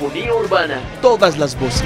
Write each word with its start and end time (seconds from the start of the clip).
Polifonía 0.00 0.34
Urbana. 0.34 0.80
Todas 1.02 1.36
las 1.36 1.60
voces. 1.60 1.84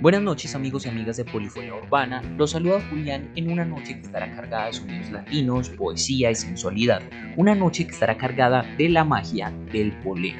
Buenas 0.00 0.22
noches 0.22 0.54
amigos 0.54 0.86
y 0.86 0.88
amigas 0.88 1.16
de 1.16 1.24
Polifonía 1.24 1.74
Urbana, 1.74 2.22
los 2.38 2.52
saluda 2.52 2.80
Julián 2.88 3.32
en 3.34 3.50
una 3.50 3.64
noche 3.64 3.94
que 3.94 4.02
estará 4.02 4.32
cargada 4.36 4.66
de 4.66 4.74
sonidos 4.74 5.10
latinos, 5.10 5.70
poesía 5.70 6.30
y 6.30 6.36
sensualidad, 6.36 7.02
una 7.36 7.56
noche 7.56 7.86
que 7.86 7.92
estará 7.92 8.16
cargada 8.16 8.62
de 8.78 8.88
la 8.88 9.02
magia 9.02 9.52
del 9.72 9.90
bolero. 10.04 10.38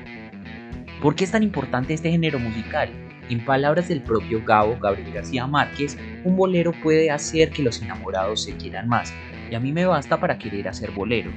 ¿Por 1.02 1.16
qué 1.16 1.24
es 1.24 1.32
tan 1.32 1.42
importante 1.42 1.94
este 1.94 2.12
género 2.12 2.38
musical? 2.38 3.03
En 3.30 3.42
palabras 3.44 3.88
del 3.88 4.02
propio 4.02 4.44
Gabo 4.44 4.76
Gabriel 4.78 5.12
García 5.12 5.46
Márquez, 5.46 5.96
un 6.24 6.36
bolero 6.36 6.72
puede 6.82 7.10
hacer 7.10 7.50
que 7.50 7.62
los 7.62 7.80
enamorados 7.80 8.42
se 8.42 8.54
quieran 8.54 8.86
más, 8.86 9.14
y 9.50 9.54
a 9.54 9.60
mí 9.60 9.72
me 9.72 9.86
basta 9.86 10.20
para 10.20 10.38
querer 10.38 10.68
hacer 10.68 10.90
bolero. 10.90 11.30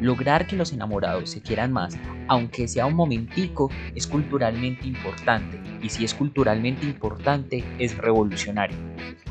Lograr 0.00 0.48
que 0.48 0.56
los 0.56 0.72
enamorados 0.72 1.30
se 1.30 1.40
quieran 1.40 1.72
más, 1.72 1.96
aunque 2.26 2.66
sea 2.66 2.86
un 2.86 2.94
momentico, 2.94 3.70
es 3.94 4.08
culturalmente 4.08 4.88
importante, 4.88 5.60
y 5.80 5.88
si 5.90 6.04
es 6.04 6.12
culturalmente 6.12 6.86
importante, 6.86 7.62
es 7.78 7.96
revolucionario. 7.96 8.76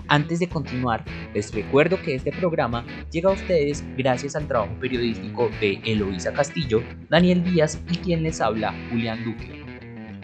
Antes 0.08 0.40
de 0.40 0.48
continuar, 0.48 1.04
les 1.34 1.54
recuerdo 1.54 2.02
que 2.02 2.16
este 2.16 2.32
programa 2.32 2.86
llega 3.12 3.30
a 3.30 3.34
ustedes 3.34 3.84
gracias 3.98 4.38
al 4.38 4.48
trabajo 4.48 4.74
periodístico 4.80 5.50
de 5.60 5.82
Eloísa 5.84 6.32
Castillo, 6.32 6.82
Daniel 7.10 7.44
Díaz 7.44 7.82
y 7.92 7.98
quien 7.98 8.24
les 8.24 8.40
habla, 8.40 8.74
Julián 8.90 9.26
Duque. 9.26 9.61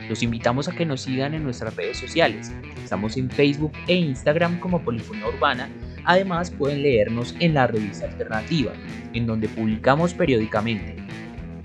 Los 0.10 0.24
invitamos 0.24 0.68
a 0.68 0.72
que 0.74 0.86
nos 0.86 1.02
sigan 1.02 1.34
en 1.34 1.44
nuestras 1.44 1.76
redes 1.76 1.98
sociales. 1.98 2.52
Estamos 2.84 3.18
en 3.18 3.30
Facebook 3.30 3.74
e 3.88 3.96
Instagram 3.96 4.60
como 4.60 4.82
Polifonía 4.82 5.28
Urbana. 5.28 5.70
Además 6.06 6.52
pueden 6.52 6.84
leernos 6.84 7.36
en 7.40 7.54
la 7.54 7.68
revista 7.68 8.06
alternativa, 8.06 8.72
en 9.14 9.26
donde 9.26 9.50
publicamos 9.50 10.14
periódicamente. 10.14 10.96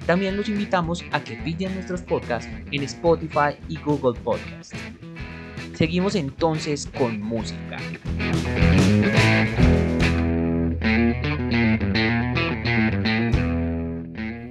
También 0.07 0.37
los 0.37 0.49
invitamos 0.49 1.05
a 1.13 1.23
que 1.23 1.37
pillen 1.37 1.75
nuestros 1.75 2.03
podcasts 2.03 2.51
en 2.73 2.83
Spotify 2.83 3.57
y 3.69 3.77
Google 3.77 4.19
Podcasts. 4.21 4.77
Seguimos 5.75 6.17
entonces 6.17 6.91
con 6.99 7.21
música. 7.21 7.79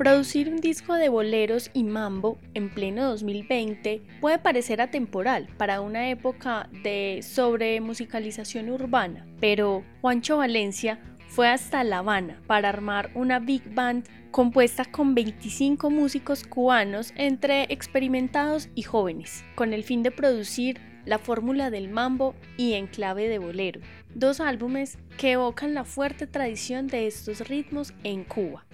Producir 0.02 0.50
un 0.50 0.62
disco 0.62 0.96
de 0.96 1.10
boleros 1.10 1.70
y 1.76 1.84
mambo 1.84 2.40
en 2.56 2.74
pleno 2.74 3.08
2020 3.08 4.02
puede 4.20 4.40
parecer 4.40 4.82
atemporal 4.82 5.48
para 5.58 5.80
una 5.80 6.10
época 6.10 6.68
de 6.82 7.20
sobremusicalización 7.22 8.72
urbana, 8.72 9.28
pero 9.40 9.84
Juancho 10.02 10.38
Valencia 10.38 11.00
fue 11.28 11.50
hasta 11.50 11.84
La 11.84 12.00
Habana 12.00 12.42
para 12.48 12.70
armar 12.70 13.12
una 13.14 13.38
big 13.38 13.76
band 13.76 14.08
compuesta 14.32 14.86
con 14.86 15.14
25 15.14 15.92
músicos 15.92 16.46
cubanos 16.46 17.14
entre 17.16 17.72
experimentados 17.72 18.70
y 18.74 18.82
jóvenes, 18.82 19.46
con 19.54 19.72
el 19.72 19.84
fin 19.84 20.02
de 20.02 20.10
producir 20.10 20.82
la 21.06 21.20
fórmula 21.20 21.70
del 21.70 21.90
mambo 21.90 22.34
y 22.58 22.74
en 22.74 22.88
clave 22.88 23.30
de 23.30 23.38
bolero, 23.38 23.82
dos 24.16 24.40
álbumes 24.40 24.98
que 25.20 25.34
evocan 25.34 25.76
la 25.76 25.84
fuerte 25.84 26.26
tradición 26.26 26.88
de 26.88 27.06
estos 27.06 27.48
ritmos 27.48 27.94
en 28.04 28.24
Cuba 28.24 28.66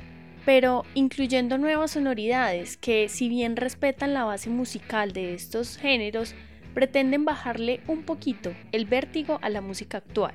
pero 0.48 0.86
incluyendo 0.94 1.58
nuevas 1.58 1.92
sonoridades 1.92 2.78
que 2.78 3.10
si 3.10 3.28
bien 3.28 3.58
respetan 3.58 4.14
la 4.14 4.24
base 4.24 4.50
musical 4.50 5.12
de 5.12 5.34
estos 5.34 5.76
géneros, 5.76 6.36
pretenden 6.74 7.26
bajarle 7.26 7.82
un 7.86 8.04
poquito 8.04 8.54
el 8.72 8.86
vértigo 8.86 9.40
a 9.42 9.50
la 9.50 9.60
música 9.60 9.98
actual. 9.98 10.34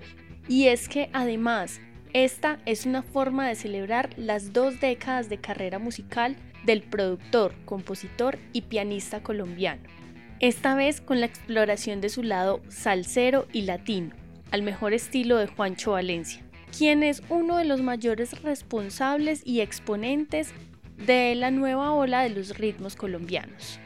Y 0.48 0.66
es 0.66 0.90
que 0.90 1.08
además, 1.14 1.80
esta 2.12 2.58
es 2.66 2.84
una 2.84 3.00
forma 3.02 3.48
de 3.48 3.54
celebrar 3.54 4.10
las 4.18 4.52
dos 4.52 4.80
décadas 4.80 5.30
de 5.30 5.38
carrera 5.38 5.78
musical 5.78 6.36
del 6.66 6.82
productor, 6.82 7.54
compositor 7.64 8.38
y 8.52 8.60
pianista 8.60 9.22
colombiano. 9.22 9.80
Esta 10.40 10.74
vez 10.74 11.00
con 11.00 11.20
la 11.20 11.26
exploración 11.26 12.02
de 12.02 12.10
su 12.10 12.22
lado 12.22 12.60
salsero 12.68 13.48
y 13.50 13.62
latino, 13.62 14.14
al 14.50 14.60
mejor 14.60 14.92
estilo 14.92 15.38
de 15.38 15.46
Juancho 15.46 15.92
Valencia 15.92 16.44
quien 16.76 17.02
es 17.02 17.22
uno 17.28 17.58
de 17.58 17.64
los 17.64 17.82
mayores 17.82 18.42
responsables 18.42 19.42
y 19.44 19.60
exponentes 19.60 20.52
de 21.06 21.34
la 21.34 21.50
nueva 21.50 21.92
ola 21.92 22.22
de 22.22 22.30
los 22.30 22.56
ritmos 22.56 22.96
colombianos. 22.96 23.78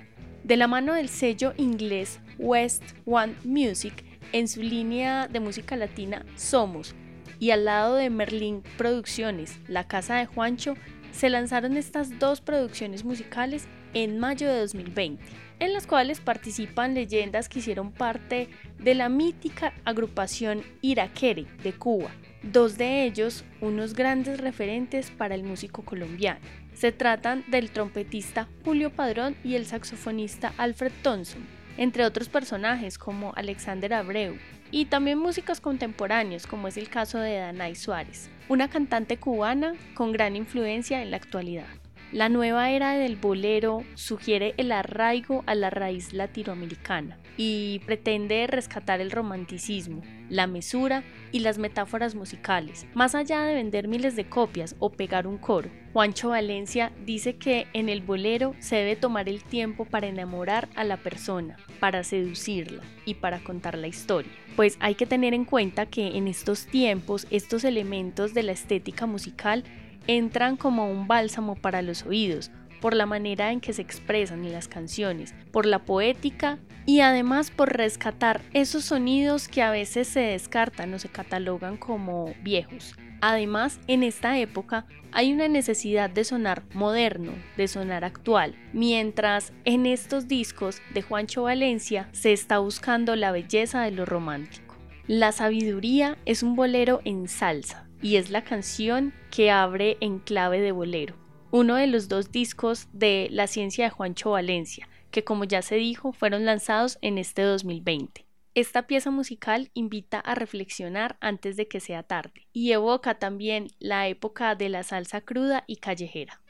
De 0.44 0.56
la 0.56 0.68
mano 0.68 0.94
del 0.94 1.08
sello 1.08 1.52
inglés 1.56 2.20
West 2.38 2.82
One 3.04 3.34
Music, 3.44 4.04
en 4.32 4.48
su 4.48 4.62
línea 4.62 5.26
de 5.26 5.40
música 5.40 5.76
latina 5.76 6.24
Somos, 6.36 6.94
y 7.38 7.50
al 7.50 7.64
lado 7.64 7.96
de 7.96 8.08
Merlin 8.08 8.62
Producciones, 8.78 9.58
La 9.68 9.86
Casa 9.86 10.16
de 10.16 10.26
Juancho, 10.26 10.74
se 11.12 11.28
lanzaron 11.28 11.76
estas 11.76 12.18
dos 12.18 12.40
producciones 12.40 13.04
musicales 13.04 13.66
en 13.94 14.18
mayo 14.18 14.46
de 14.46 14.60
2020, 14.60 15.22
en 15.58 15.72
las 15.72 15.86
cuales 15.86 16.20
participan 16.20 16.94
leyendas 16.94 17.48
que 17.48 17.58
hicieron 17.58 17.90
parte 17.90 18.48
de 18.78 18.94
la 18.94 19.08
mítica 19.08 19.72
agrupación 19.84 20.62
Iraquere 20.82 21.46
de 21.62 21.72
Cuba, 21.72 22.10
dos 22.52 22.78
de 22.78 23.04
ellos 23.04 23.44
unos 23.60 23.94
grandes 23.94 24.40
referentes 24.40 25.10
para 25.10 25.34
el 25.34 25.42
músico 25.42 25.82
colombiano. 25.82 26.40
Se 26.74 26.92
tratan 26.92 27.44
del 27.48 27.70
trompetista 27.70 28.48
Julio 28.64 28.90
Padrón 28.90 29.36
y 29.42 29.54
el 29.54 29.66
saxofonista 29.66 30.52
Alfred 30.56 30.92
Thompson, 31.02 31.42
entre 31.76 32.04
otros 32.04 32.28
personajes 32.28 32.98
como 32.98 33.32
Alexander 33.34 33.94
Abreu, 33.94 34.36
y 34.70 34.86
también 34.86 35.18
músicos 35.18 35.60
contemporáneos 35.60 36.46
como 36.46 36.68
es 36.68 36.76
el 36.76 36.88
caso 36.88 37.18
de 37.18 37.36
Danay 37.38 37.74
Suárez, 37.74 38.30
una 38.48 38.68
cantante 38.68 39.16
cubana 39.16 39.74
con 39.94 40.12
gran 40.12 40.36
influencia 40.36 41.02
en 41.02 41.10
la 41.10 41.16
actualidad. 41.16 41.66
La 42.12 42.28
nueva 42.28 42.70
era 42.70 42.92
del 42.92 43.16
bolero 43.16 43.82
sugiere 43.94 44.54
el 44.58 44.70
arraigo 44.70 45.42
a 45.46 45.54
la 45.54 45.70
raíz 45.70 46.12
latinoamericana 46.12 47.18
y 47.36 47.80
pretende 47.86 48.46
rescatar 48.46 49.00
el 49.00 49.10
romanticismo, 49.10 50.02
la 50.28 50.46
mesura 50.46 51.04
y 51.32 51.40
las 51.40 51.58
metáforas 51.58 52.14
musicales, 52.14 52.86
más 52.94 53.14
allá 53.14 53.42
de 53.42 53.54
vender 53.54 53.88
miles 53.88 54.16
de 54.16 54.28
copias 54.28 54.74
o 54.78 54.90
pegar 54.90 55.26
un 55.26 55.38
coro. 55.38 55.70
Juancho 55.92 56.30
Valencia 56.30 56.92
dice 57.04 57.36
que 57.36 57.66
en 57.72 57.88
el 57.88 58.02
bolero 58.02 58.54
se 58.58 58.76
debe 58.76 58.96
tomar 58.96 59.28
el 59.28 59.42
tiempo 59.42 59.84
para 59.84 60.06
enamorar 60.06 60.68
a 60.74 60.84
la 60.84 60.96
persona, 60.96 61.56
para 61.80 62.04
seducirla 62.04 62.82
y 63.04 63.14
para 63.14 63.40
contar 63.40 63.78
la 63.78 63.86
historia. 63.86 64.32
Pues 64.56 64.76
hay 64.80 64.94
que 64.94 65.06
tener 65.06 65.34
en 65.34 65.44
cuenta 65.44 65.86
que 65.86 66.16
en 66.16 66.28
estos 66.28 66.66
tiempos 66.66 67.26
estos 67.30 67.64
elementos 67.64 68.34
de 68.34 68.42
la 68.42 68.52
estética 68.52 69.06
musical 69.06 69.64
entran 70.06 70.56
como 70.56 70.90
un 70.90 71.08
bálsamo 71.08 71.56
para 71.56 71.82
los 71.82 72.04
oídos, 72.04 72.50
por 72.80 72.94
la 72.94 73.06
manera 73.06 73.52
en 73.52 73.60
que 73.60 73.72
se 73.72 73.82
expresan 73.82 74.44
en 74.44 74.52
las 74.52 74.68
canciones, 74.68 75.34
por 75.52 75.66
la 75.66 75.84
poética 75.84 76.58
y 76.84 77.00
además 77.00 77.50
por 77.50 77.76
rescatar 77.76 78.42
esos 78.52 78.84
sonidos 78.84 79.48
que 79.48 79.62
a 79.62 79.70
veces 79.70 80.08
se 80.08 80.20
descartan 80.20 80.94
o 80.94 80.98
se 80.98 81.08
catalogan 81.08 81.76
como 81.76 82.34
viejos. 82.42 82.94
Además, 83.20 83.80
en 83.86 84.02
esta 84.02 84.38
época 84.38 84.86
hay 85.10 85.32
una 85.32 85.48
necesidad 85.48 86.10
de 86.10 86.24
sonar 86.24 86.62
moderno, 86.74 87.32
de 87.56 87.66
sonar 87.66 88.04
actual, 88.04 88.54
mientras 88.72 89.52
en 89.64 89.86
estos 89.86 90.28
discos 90.28 90.82
de 90.92 91.02
Juancho 91.02 91.44
Valencia 91.44 92.08
se 92.12 92.32
está 92.32 92.58
buscando 92.58 93.16
la 93.16 93.32
belleza 93.32 93.82
de 93.82 93.92
lo 93.92 94.04
romántico. 94.04 94.76
La 95.06 95.32
sabiduría 95.32 96.18
es 96.26 96.42
un 96.42 96.56
bolero 96.56 97.00
en 97.04 97.28
salsa, 97.28 97.86
y 98.02 98.16
es 98.16 98.30
la 98.30 98.44
canción 98.44 99.14
que 99.30 99.50
abre 99.50 99.96
en 100.00 100.18
clave 100.18 100.60
de 100.60 100.72
bolero, 100.72 101.16
uno 101.56 101.76
de 101.76 101.86
los 101.86 102.08
dos 102.08 102.32
discos 102.32 102.86
de 102.92 103.28
La 103.30 103.46
ciencia 103.46 103.86
de 103.86 103.90
Juancho 103.90 104.32
Valencia, 104.32 104.90
que 105.10 105.24
como 105.24 105.44
ya 105.44 105.62
se 105.62 105.76
dijo 105.76 106.12
fueron 106.12 106.44
lanzados 106.44 106.98
en 107.00 107.16
este 107.16 107.40
2020. 107.40 108.26
Esta 108.54 108.86
pieza 108.86 109.10
musical 109.10 109.70
invita 109.72 110.20
a 110.20 110.34
reflexionar 110.34 111.16
antes 111.18 111.56
de 111.56 111.66
que 111.66 111.80
sea 111.80 112.02
tarde 112.02 112.46
y 112.52 112.72
evoca 112.72 113.18
también 113.18 113.68
la 113.78 114.06
época 114.06 114.54
de 114.54 114.68
la 114.68 114.82
salsa 114.82 115.22
cruda 115.22 115.64
y 115.66 115.76
callejera. 115.76 116.42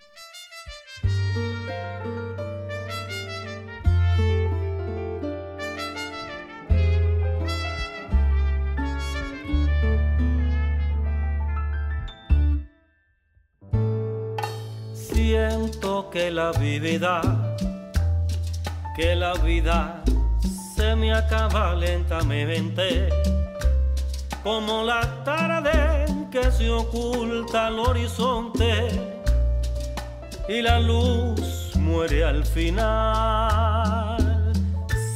Siento 15.16 16.10
que 16.10 16.30
la 16.30 16.52
vida, 16.52 17.22
que 18.94 19.16
la 19.16 19.32
vida 19.34 20.02
se 20.74 20.94
me 20.94 21.12
acaba 21.12 21.74
lentamente, 21.74 23.08
como 24.42 24.84
la 24.84 25.00
tarde 25.24 26.06
que 26.30 26.52
se 26.52 26.70
oculta 26.70 27.68
al 27.68 27.78
horizonte 27.78 28.88
y 30.48 30.60
la 30.60 30.78
luz 30.80 31.72
muere 31.76 32.22
al 32.22 32.44
final. 32.44 34.18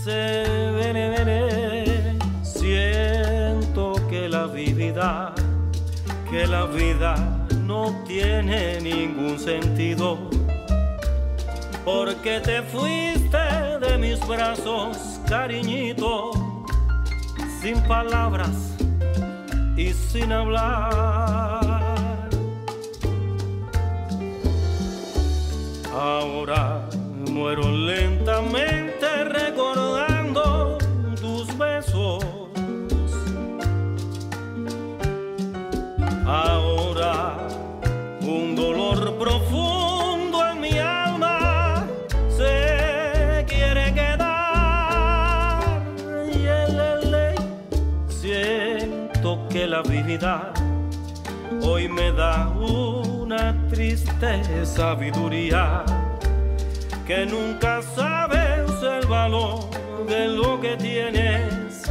Se 0.02 0.44
viene, 0.76 1.10
viene, 1.10 2.18
vividad, 4.54 5.34
que 6.30 6.46
la 6.46 6.64
vida 6.66 7.39
no 7.70 7.94
tiene 8.04 8.80
ningún 8.80 9.38
sentido, 9.38 10.18
porque 11.84 12.40
te 12.40 12.62
fuiste 12.62 13.38
de 13.80 13.96
mis 13.96 14.18
brazos, 14.26 15.20
cariñito, 15.28 16.32
sin 17.60 17.80
palabras 17.84 18.74
y 19.76 19.92
sin 19.92 20.32
hablar. 20.32 21.60
Ahora 25.94 26.88
muero 27.30 27.70
lentamente 27.70 29.06
recordando 29.26 29.69
hoy 51.62 51.88
me 51.88 52.10
da 52.10 52.48
una 52.48 53.56
triste 53.68 54.66
sabiduría 54.66 55.84
que 57.06 57.26
nunca 57.26 57.80
sabes 57.80 58.72
el 58.82 59.06
valor 59.06 59.70
de 60.08 60.26
lo 60.26 60.60
que 60.60 60.76
tienes 60.76 61.88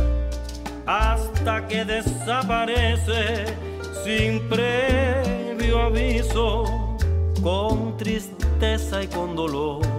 hasta 0.86 1.66
que 1.66 1.86
desaparece 1.86 3.46
sin 4.04 4.50
previo 4.50 5.80
aviso, 5.80 6.98
con 7.42 7.96
tristeza 7.96 9.02
y 9.02 9.08
con 9.08 9.34
dolor. 9.34 9.99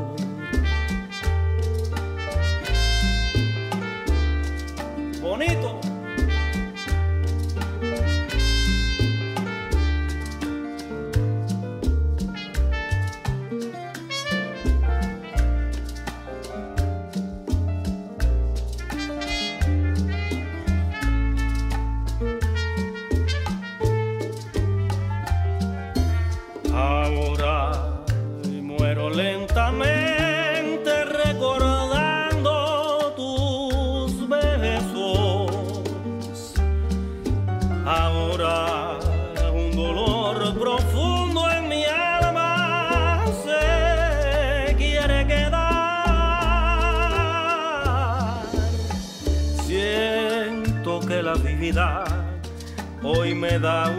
Hoy 53.03 53.35
me 53.35 53.59
da 53.59 53.91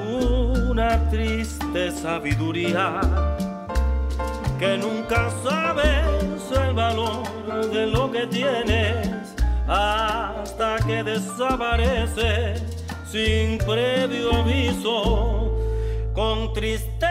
una 0.70 1.10
triste 1.10 1.92
sabiduría 1.92 3.02
que 4.60 4.78
nunca 4.78 5.30
sabes 5.44 6.52
el 6.52 6.74
valor 6.74 7.24
de 7.72 7.88
lo 7.88 8.12
que 8.12 8.28
tienes 8.28 9.36
hasta 9.68 10.78
que 10.86 11.04
desaparece 11.04 12.56
sin 13.06 13.58
previo 13.60 14.34
aviso. 14.34 15.58
Con 16.14 16.54
tristeza 16.54 17.11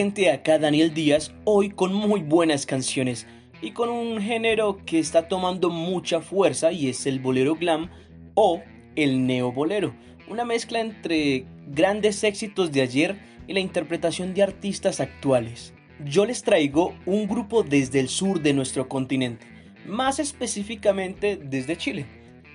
acá 0.00 0.58
Daniel 0.58 0.94
Díaz, 0.94 1.34
hoy 1.44 1.68
con 1.68 1.92
muy 1.92 2.22
buenas 2.22 2.64
canciones 2.64 3.26
y 3.60 3.72
con 3.72 3.90
un 3.90 4.18
género 4.22 4.78
que 4.86 4.98
está 4.98 5.28
tomando 5.28 5.68
mucha 5.68 6.22
fuerza 6.22 6.72
y 6.72 6.88
es 6.88 7.04
el 7.04 7.20
bolero 7.20 7.54
glam 7.54 7.90
o 8.34 8.62
el 8.96 9.26
neobolero, 9.26 9.94
una 10.26 10.46
mezcla 10.46 10.80
entre 10.80 11.44
grandes 11.66 12.24
éxitos 12.24 12.72
de 12.72 12.80
ayer 12.80 13.18
y 13.46 13.52
la 13.52 13.60
interpretación 13.60 14.32
de 14.32 14.42
artistas 14.42 15.00
actuales. 15.00 15.74
Yo 16.06 16.24
les 16.24 16.42
traigo 16.44 16.94
un 17.04 17.28
grupo 17.28 17.62
desde 17.62 18.00
el 18.00 18.08
sur 18.08 18.40
de 18.40 18.54
nuestro 18.54 18.88
continente, 18.88 19.46
más 19.84 20.18
específicamente 20.18 21.36
desde 21.36 21.76
Chile. 21.76 22.06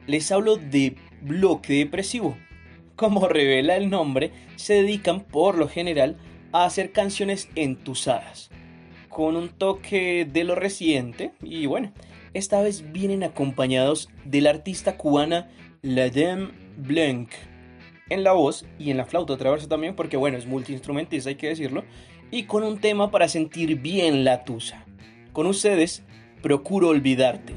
Les 0.08 0.32
hablo 0.32 0.58
de 0.58 0.96
Bloque 1.22 1.74
Depresivo. 1.74 2.36
Como 2.96 3.28
revela 3.28 3.76
el 3.76 3.92
nombre, 3.92 4.32
se 4.56 4.74
dedican 4.74 5.22
por 5.22 5.60
lo 5.60 5.68
general 5.68 6.18
a 6.18 6.35
hacer 6.64 6.94
canciones 6.94 7.50
entusadas, 7.56 8.50
con 9.10 9.36
un 9.36 9.50
toque 9.50 10.26
de 10.32 10.46
lo 10.46 10.56
reciente 10.56 11.34
y 11.44 11.66
bueno, 11.66 11.92
esta 12.34 12.62
vez 12.62 12.92
vienen 12.94 13.24
acompañados 13.24 14.10
de 14.24 14.40
la 14.40 14.52
artista 14.52 14.96
cubana 14.96 15.50
La 15.82 16.10
Dame 16.10 16.52
Blanc 16.78 17.32
en 18.10 18.24
la 18.24 18.32
voz 18.32 18.66
y 18.80 18.92
en 18.92 18.98
la 18.98 19.06
flauta 19.06 19.36
traversa 19.36 19.68
también 19.68 19.96
porque 19.96 20.16
bueno, 20.16 20.38
es 20.38 20.46
multiinstrumentista 20.46 21.30
hay 21.30 21.36
que 21.36 21.50
decirlo 21.50 21.84
y 22.32 22.44
con 22.44 22.64
un 22.64 22.80
tema 22.80 23.12
para 23.12 23.28
sentir 23.28 23.76
bien 23.80 24.24
la 24.24 24.44
tusa. 24.44 24.86
Con 25.34 25.48
ustedes, 25.48 26.04
procuro 26.42 26.90
olvidarte. 26.90 27.54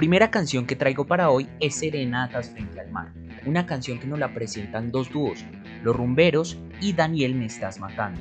Primera 0.00 0.30
canción 0.30 0.64
que 0.64 0.76
traigo 0.76 1.06
para 1.06 1.28
hoy 1.28 1.46
es 1.60 1.74
Serenatas 1.74 2.48
frente 2.48 2.80
al 2.80 2.90
mar, 2.90 3.12
una 3.44 3.66
canción 3.66 3.98
que 3.98 4.06
nos 4.06 4.18
la 4.18 4.32
presentan 4.32 4.90
dos 4.90 5.10
dúos, 5.10 5.44
Los 5.82 5.94
Rumberos 5.94 6.56
y 6.80 6.94
Daniel 6.94 7.34
Me 7.34 7.44
Estás 7.44 7.78
Matando. 7.78 8.18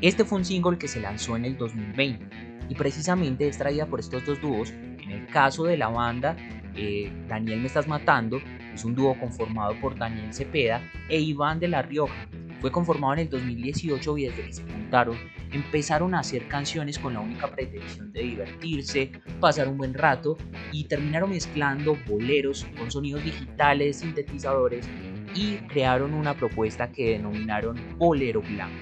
Este 0.00 0.24
fue 0.24 0.38
un 0.38 0.46
single 0.46 0.78
que 0.78 0.88
se 0.88 1.00
lanzó 1.00 1.36
en 1.36 1.44
el 1.44 1.58
2020 1.58 2.24
y 2.70 2.74
precisamente 2.74 3.46
es 3.46 3.58
traída 3.58 3.84
por 3.84 4.00
estos 4.00 4.24
dos 4.24 4.40
dúos. 4.40 4.70
En 4.70 5.10
el 5.10 5.26
caso 5.26 5.64
de 5.64 5.76
la 5.76 5.88
banda, 5.88 6.34
eh, 6.74 7.12
Daniel 7.28 7.60
Me 7.60 7.66
Estás 7.66 7.86
Matando 7.86 8.40
es 8.72 8.82
un 8.82 8.94
dúo 8.94 9.14
conformado 9.20 9.78
por 9.82 9.98
Daniel 9.98 10.32
Cepeda 10.32 10.80
e 11.10 11.20
Iván 11.20 11.60
de 11.60 11.68
la 11.68 11.82
Rioja, 11.82 12.26
fue 12.62 12.72
conformado 12.72 13.12
en 13.12 13.18
el 13.18 13.28
2018 13.28 14.16
y 14.16 14.24
desde 14.28 14.46
que 14.46 14.52
se 14.54 14.62
juntaron 14.62 15.18
empezaron 15.52 16.14
a 16.14 16.20
hacer 16.20 16.48
canciones 16.48 16.98
con 16.98 17.14
la 17.14 17.20
única 17.20 17.50
pretensión 17.50 18.12
de 18.12 18.22
divertirse, 18.22 19.12
pasar 19.40 19.68
un 19.68 19.78
buen 19.78 19.94
rato 19.94 20.36
y 20.72 20.84
terminaron 20.84 21.30
mezclando 21.30 21.96
boleros 22.06 22.66
con 22.78 22.90
sonidos 22.90 23.24
digitales, 23.24 23.98
sintetizadores 23.98 24.88
y 25.34 25.56
crearon 25.68 26.14
una 26.14 26.34
propuesta 26.34 26.90
que 26.90 27.12
denominaron 27.12 27.76
Bolero 27.98 28.42
Blanco. 28.42 28.76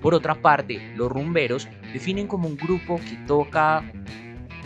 Por 0.00 0.14
otra 0.14 0.34
parte, 0.34 0.92
los 0.94 1.10
rumberos 1.10 1.68
definen 1.92 2.26
como 2.26 2.48
un 2.48 2.56
grupo 2.56 2.96
que 2.96 3.16
toca, 3.26 3.82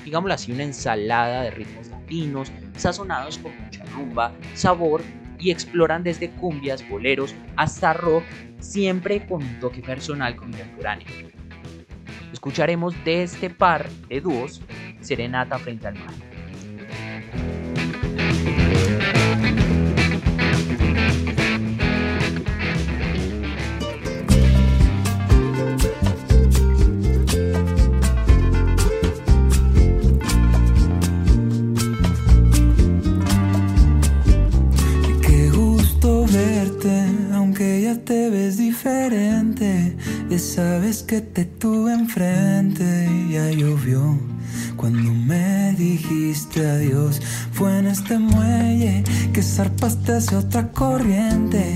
digámoslo 0.04 0.34
así, 0.34 0.52
una 0.52 0.64
ensalada 0.64 1.42
de 1.42 1.50
ritmos 1.50 1.88
latinos, 1.88 2.52
sazonados 2.76 3.38
con 3.38 3.52
mucha 3.58 3.84
rumba, 3.86 4.32
sabor 4.54 5.02
y 5.38 5.50
exploran 5.50 6.02
desde 6.02 6.30
cumbias, 6.30 6.86
boleros 6.88 7.34
hasta 7.56 7.92
rock 7.94 8.24
siempre 8.58 9.26
con 9.26 9.42
un 9.42 9.60
toque 9.60 9.80
personal 9.80 10.36
contemporáneo. 10.36 11.06
Escucharemos 12.32 12.94
de 13.04 13.22
este 13.22 13.50
par 13.50 13.88
de 14.08 14.20
dúos 14.20 14.60
Serenata 15.00 15.58
frente 15.58 15.86
al 15.88 15.94
mar. 15.94 16.14
Sabes 40.40 41.02
que 41.02 41.20
te 41.20 41.44
tuve 41.44 41.92
enfrente 41.92 43.08
y 43.10 43.34
ya 43.34 43.50
llovió. 43.50 44.18
Cuando 44.76 45.12
me 45.12 45.74
dijiste 45.76 46.66
adiós, 46.66 47.20
fue 47.52 47.78
en 47.78 47.86
este 47.86 48.18
muelle 48.18 49.04
que 49.34 49.42
zarpaste 49.42 50.14
hacia 50.14 50.38
otra 50.38 50.72
corriente. 50.72 51.69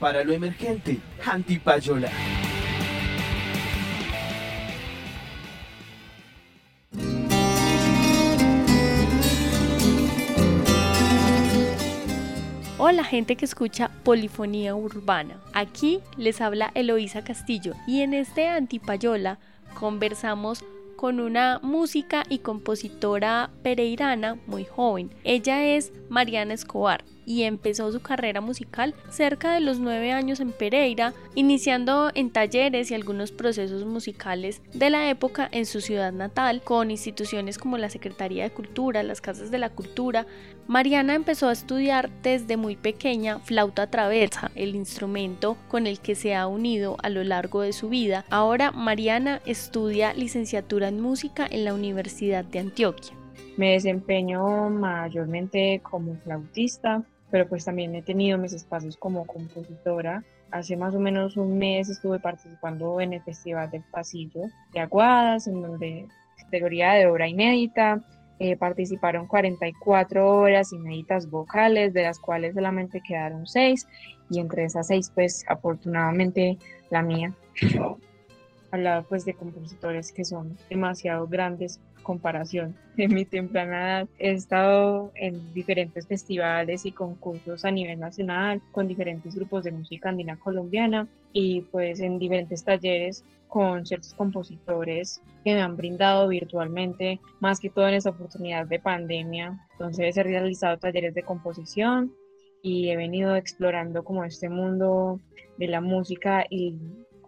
Para 0.00 0.24
lo 0.24 0.32
emergente. 0.32 0.98
Antipayola. 1.24 2.10
Hola 12.78 13.04
gente 13.04 13.36
que 13.36 13.44
escucha 13.44 13.90
Polifonía 14.02 14.74
Urbana. 14.74 15.38
Aquí 15.52 16.00
les 16.16 16.40
habla 16.40 16.72
Eloísa 16.74 17.22
Castillo 17.22 17.74
y 17.86 18.00
en 18.00 18.14
este 18.14 18.48
Antipayola 18.48 19.38
conversamos 19.78 20.64
con 20.96 21.20
una 21.20 21.60
música 21.62 22.24
y 22.28 22.38
compositora 22.38 23.50
pereirana 23.62 24.38
muy 24.46 24.64
joven. 24.64 25.10
Ella 25.24 25.62
es 25.64 25.92
Mariana 26.08 26.54
Escobar 26.54 27.04
y 27.30 27.44
empezó 27.44 27.92
su 27.92 28.00
carrera 28.00 28.40
musical 28.40 28.92
cerca 29.08 29.54
de 29.54 29.60
los 29.60 29.78
nueve 29.78 30.10
años 30.10 30.40
en 30.40 30.50
Pereira, 30.50 31.14
iniciando 31.36 32.10
en 32.16 32.30
talleres 32.30 32.90
y 32.90 32.94
algunos 32.94 33.30
procesos 33.30 33.84
musicales 33.84 34.60
de 34.74 34.90
la 34.90 35.08
época 35.08 35.48
en 35.52 35.64
su 35.64 35.80
ciudad 35.80 36.12
natal, 36.12 36.60
con 36.64 36.90
instituciones 36.90 37.56
como 37.56 37.78
la 37.78 37.88
Secretaría 37.88 38.42
de 38.42 38.50
Cultura, 38.50 39.04
las 39.04 39.20
Casas 39.20 39.52
de 39.52 39.58
la 39.58 39.70
Cultura. 39.70 40.26
Mariana 40.66 41.14
empezó 41.14 41.48
a 41.48 41.52
estudiar 41.52 42.10
desde 42.22 42.56
muy 42.56 42.74
pequeña 42.74 43.38
flauta 43.38 43.88
traversa, 43.88 44.50
el 44.56 44.74
instrumento 44.74 45.56
con 45.68 45.86
el 45.86 46.00
que 46.00 46.16
se 46.16 46.34
ha 46.34 46.48
unido 46.48 46.96
a 47.00 47.10
lo 47.10 47.22
largo 47.22 47.60
de 47.60 47.72
su 47.72 47.88
vida. 47.88 48.24
Ahora 48.28 48.72
Mariana 48.72 49.40
estudia 49.46 50.14
licenciatura 50.14 50.88
en 50.88 51.00
música 51.00 51.46
en 51.48 51.64
la 51.64 51.74
Universidad 51.74 52.44
de 52.44 52.58
Antioquia. 52.58 53.14
Me 53.56 53.72
desempeño 53.72 54.70
mayormente 54.70 55.80
como 55.82 56.16
flautista, 56.24 57.04
pero 57.30 57.48
pues 57.48 57.64
también 57.64 57.94
he 57.94 58.02
tenido 58.02 58.38
mis 58.38 58.52
espacios 58.52 58.96
como 58.96 59.26
compositora. 59.26 60.24
Hace 60.50 60.76
más 60.76 60.94
o 60.94 61.00
menos 61.00 61.36
un 61.36 61.58
mes 61.58 61.88
estuve 61.88 62.18
participando 62.18 63.00
en 63.00 63.12
el 63.12 63.22
Festival 63.22 63.70
del 63.70 63.84
Pasillo 63.90 64.42
de 64.72 64.80
Aguadas, 64.80 65.46
en 65.46 65.62
donde 65.62 66.06
categoría 66.36 66.92
de 66.92 67.06
obra 67.06 67.28
inédita 67.28 68.02
eh, 68.42 68.56
participaron 68.56 69.26
44 69.26 70.40
obras 70.40 70.72
inéditas 70.72 71.28
vocales, 71.28 71.92
de 71.92 72.04
las 72.04 72.18
cuales 72.18 72.54
solamente 72.54 73.02
quedaron 73.06 73.46
6, 73.46 73.86
y 74.30 74.40
entre 74.40 74.64
esas 74.64 74.86
6 74.86 75.12
pues 75.14 75.44
afortunadamente 75.46 76.56
la 76.90 77.02
mía. 77.02 77.34
Hablaba 78.70 79.02
pues 79.02 79.24
de 79.24 79.34
compositores 79.34 80.10
que 80.10 80.24
son 80.24 80.56
demasiado 80.70 81.26
grandes 81.28 81.80
comparación. 82.02 82.74
En 82.96 83.14
mi 83.14 83.24
temprana 83.24 84.00
edad 84.00 84.08
he 84.18 84.32
estado 84.32 85.10
en 85.14 85.54
diferentes 85.54 86.06
festivales 86.06 86.84
y 86.84 86.92
concursos 86.92 87.64
a 87.64 87.70
nivel 87.70 87.98
nacional 87.98 88.60
con 88.72 88.88
diferentes 88.88 89.34
grupos 89.34 89.64
de 89.64 89.72
música 89.72 90.10
andina 90.10 90.36
colombiana 90.38 91.08
y 91.32 91.62
pues 91.62 92.00
en 92.00 92.18
diferentes 92.18 92.62
talleres 92.62 93.24
con 93.48 93.84
ciertos 93.86 94.14
compositores 94.14 95.22
que 95.44 95.54
me 95.54 95.62
han 95.62 95.76
brindado 95.76 96.28
virtualmente, 96.28 97.20
más 97.40 97.58
que 97.58 97.70
todo 97.70 97.88
en 97.88 97.94
esta 97.94 98.10
oportunidad 98.10 98.66
de 98.66 98.78
pandemia. 98.78 99.58
Entonces 99.72 100.16
he 100.16 100.22
realizado 100.22 100.78
talleres 100.78 101.14
de 101.14 101.22
composición 101.22 102.12
y 102.62 102.90
he 102.90 102.96
venido 102.96 103.36
explorando 103.36 104.04
como 104.04 104.24
este 104.24 104.48
mundo 104.48 105.20
de 105.56 105.68
la 105.68 105.80
música 105.80 106.44
y 106.48 106.76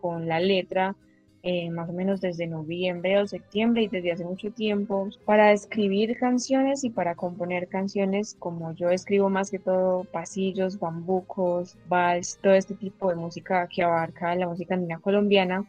con 0.01 0.29
la 0.29 0.39
letra 0.39 0.97
eh, 1.45 1.71
más 1.71 1.89
o 1.91 1.93
menos 1.93 2.21
desde 2.21 2.47
noviembre 2.47 3.19
o 3.19 3.27
septiembre 3.27 3.83
y 3.83 3.89
desde 3.89 4.13
hace 4.13 4.25
mucho 4.25 4.53
tiempo 4.53 5.09
para 5.25 5.51
escribir 5.51 6.17
canciones 6.17 6.85
y 6.85 6.91
para 6.91 7.17
componer 7.17 7.67
canciones 7.67 8.37
como 8.39 8.73
yo 8.75 8.91
escribo 8.91 9.29
más 9.29 9.51
que 9.51 9.59
todo 9.59 10.05
pasillos, 10.05 10.79
bambucos, 10.79 11.77
vals, 11.89 12.39
todo 12.41 12.55
este 12.55 12.75
tipo 12.75 13.09
de 13.11 13.17
música 13.17 13.67
que 13.67 13.83
abarca 13.83 14.37
la 14.37 14.47
música 14.47 14.75
andina 14.75 15.01
colombiana. 15.01 15.65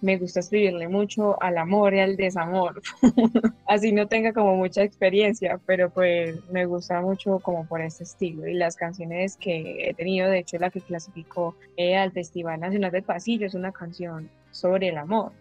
Me 0.00 0.16
gusta 0.16 0.40
escribirle 0.40 0.88
mucho 0.88 1.40
al 1.42 1.58
amor 1.58 1.92
y 1.92 2.00
al 2.00 2.16
desamor. 2.16 2.80
Así 3.66 3.92
no 3.92 4.08
tenga 4.08 4.32
como 4.32 4.56
mucha 4.56 4.82
experiencia, 4.82 5.60
pero 5.66 5.90
pues 5.90 6.38
me 6.50 6.64
gusta 6.64 7.02
mucho 7.02 7.40
como 7.40 7.66
por 7.66 7.82
este 7.82 8.04
estilo. 8.04 8.46
Y 8.46 8.54
las 8.54 8.76
canciones 8.76 9.36
que 9.36 9.90
he 9.90 9.92
tenido, 9.92 10.30
de 10.30 10.38
hecho 10.38 10.56
la 10.56 10.70
que 10.70 10.80
clasificó 10.80 11.54
eh, 11.76 11.98
al 11.98 12.12
Festival 12.12 12.58
Nacional 12.58 12.90
del 12.90 13.02
Pasillo 13.02 13.46
es 13.46 13.52
una 13.52 13.72
canción 13.72 14.30
sobre 14.50 14.88
el 14.88 14.98
amor. 14.98 15.32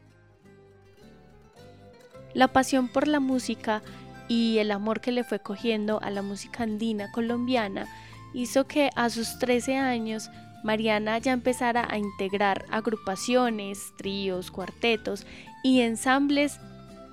La 2.33 2.47
pasión 2.47 2.87
por 2.87 3.07
la 3.07 3.19
música 3.19 3.81
y 4.27 4.59
el 4.59 4.71
amor 4.71 5.01
que 5.01 5.11
le 5.11 5.23
fue 5.23 5.39
cogiendo 5.39 5.99
a 6.01 6.11
la 6.11 6.21
música 6.21 6.63
andina 6.63 7.11
colombiana 7.11 7.87
hizo 8.33 8.67
que 8.67 8.91
a 8.95 9.09
sus 9.09 9.39
13 9.39 9.77
años 9.77 10.29
Mariana 10.63 11.17
ya 11.17 11.31
empezara 11.31 11.87
a 11.89 11.97
integrar 11.97 12.65
agrupaciones, 12.69 13.93
tríos, 13.97 14.51
cuartetos 14.51 15.25
y 15.63 15.81
ensambles 15.81 16.59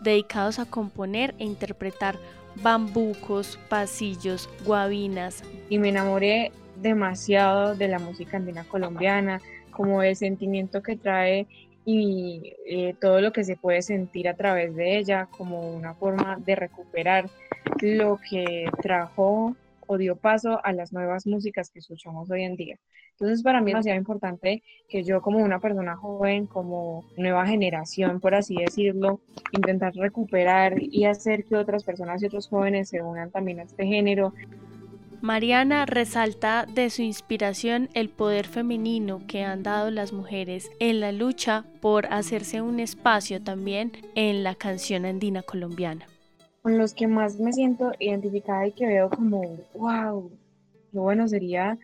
dedicados 0.03 0.59
a 0.59 0.67
componer 0.67 1.35
e 1.39 1.45
interpretar 1.45 2.19
bambucos, 2.63 3.59
pasillos, 3.69 4.49
guabinas. 4.65 5.43
Y 5.69 5.79
me 5.79 5.91
enamoré 5.91 6.53
demasiado 6.77 7.75
de 7.75 7.89
la 7.89 7.99
música 7.99 8.37
andina 8.37 8.65
colombiana, 8.65 9.41
como 9.71 10.03
el 10.03 10.17
sentimiento 10.17 10.83
que 10.83 10.97
trae 10.97 11.47
y 11.89 12.53
eh, 12.67 12.97
todo 13.01 13.21
lo 13.21 13.33
que 13.33 13.45
se 13.45 13.57
puede 13.57 13.81
sentir 13.81 14.29
a 14.29 14.35
través 14.35 14.75
de 14.75 14.99
ella 14.99 15.29
como 15.31 15.71
una 15.71 15.95
forma 15.95 16.37
de 16.45 16.57
recuperar 16.57 17.31
lo 17.81 18.19
que 18.29 18.69
trajo 18.83 19.55
o 19.87 19.97
dio 19.97 20.17
paso 20.17 20.61
a 20.65 20.73
las 20.73 20.93
nuevas 20.93 21.29
músicas 21.29 21.71
que 21.71 21.79
escuchamos 21.79 22.29
hoy 22.29 22.43
en 22.43 22.57
día. 22.57 22.77
Entonces 23.13 23.41
para 23.45 23.61
mí 23.61 23.71
es 23.71 23.75
demasiado 23.75 23.99
importante 23.99 24.65
que 24.89 25.05
yo 25.05 25.23
como 25.23 25.39
una 25.39 25.61
persona 25.61 25.97
joven, 25.97 26.47
como 26.47 27.05
nueva 27.17 27.47
generación, 27.47 28.21
por 28.21 28.35
así 28.35 28.57
decirlo, 28.57 29.21
intentar 29.53 29.95
recuperar 29.95 30.75
y 30.83 31.05
hacer 31.05 31.45
que 31.45 31.55
otras 31.55 31.85
personas 31.85 32.21
y 32.21 32.27
otros 32.27 32.49
jóvenes 32.49 32.89
se 32.89 33.01
unan 33.01 33.31
también 33.31 33.61
a 33.61 33.63
este 33.63 33.87
género. 33.87 34.35
Mariana 35.27 35.87
resalta 35.87 36.67
de 36.73 36.89
su 36.89 37.03
inspiración 37.03 37.89
el 37.95 38.11
poder 38.11 38.47
femenino 38.47 39.23
que 39.27 39.43
han 39.43 39.65
dado 39.65 39.91
las 39.91 40.13
mujeres 40.13 40.71
en 40.79 41.01
la 41.01 41.11
lucha 41.11 41.65
por 41.81 42.07
hacerse 42.13 42.63
un 42.63 42.79
espacio 42.79 43.43
también 43.43 43.91
en 44.15 44.45
la 44.45 44.55
canción 44.55 45.05
andina 45.05 45.43
colombiana. 45.43 46.07
Con 46.63 46.79
los 46.79 46.95
que 46.95 47.09
más 47.09 47.41
me 47.41 47.53
siento 47.53 47.91
identificada 47.99 48.69
y 48.69 48.73
que 48.73 48.87
veo 48.87 49.11
como, 49.11 49.43
wow, 49.75 50.31
qué 50.93 50.99
bueno 51.01 51.27
sería 51.27 51.77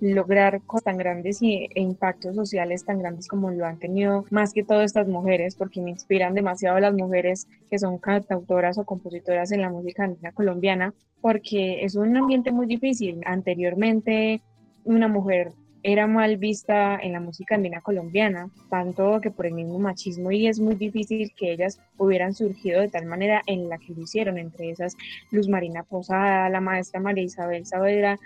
lograr 0.00 0.60
cosas 0.62 0.84
tan 0.84 0.96
grandes 0.98 1.42
y, 1.42 1.68
e 1.74 1.80
impactos 1.80 2.36
sociales 2.36 2.84
tan 2.84 2.98
grandes 2.98 3.28
como 3.28 3.50
lo 3.50 3.66
han 3.66 3.78
tenido 3.78 4.24
más 4.30 4.52
que 4.52 4.64
todo 4.64 4.82
estas 4.82 5.08
mujeres, 5.08 5.56
porque 5.56 5.80
me 5.80 5.90
inspiran 5.90 6.34
demasiado 6.34 6.78
las 6.78 6.94
mujeres 6.94 7.48
que 7.70 7.78
son 7.78 7.98
cantautoras 7.98 8.78
o 8.78 8.84
compositoras 8.84 9.52
en 9.52 9.62
la 9.62 9.70
música 9.70 10.04
andina 10.04 10.32
colombiana, 10.32 10.94
porque 11.20 11.84
es 11.84 11.96
un 11.96 12.16
ambiente 12.16 12.52
muy 12.52 12.66
difícil. 12.66 13.20
Anteriormente, 13.24 14.40
una 14.84 15.08
mujer 15.08 15.52
era 15.82 16.06
mal 16.06 16.36
vista 16.36 16.98
en 17.00 17.12
la 17.12 17.20
música 17.20 17.54
andina 17.54 17.80
colombiana, 17.80 18.50
tanto 18.68 19.20
que 19.20 19.30
por 19.30 19.46
el 19.46 19.54
mismo 19.54 19.78
machismo 19.78 20.30
y 20.30 20.46
es 20.46 20.60
muy 20.60 20.74
difícil 20.74 21.32
que 21.36 21.52
ellas 21.52 21.80
hubieran 21.96 22.34
surgido 22.34 22.80
de 22.80 22.88
tal 22.88 23.06
manera 23.06 23.42
en 23.46 23.68
la 23.68 23.78
que 23.78 23.94
lo 23.94 24.02
hicieron, 24.02 24.38
entre 24.38 24.70
esas 24.70 24.96
Luz 25.30 25.48
Marina 25.48 25.84
Posada, 25.84 26.48
la 26.48 26.60
maestra 26.60 27.00
María 27.00 27.24
Isabel 27.24 27.64
Saavedra, 27.66 28.18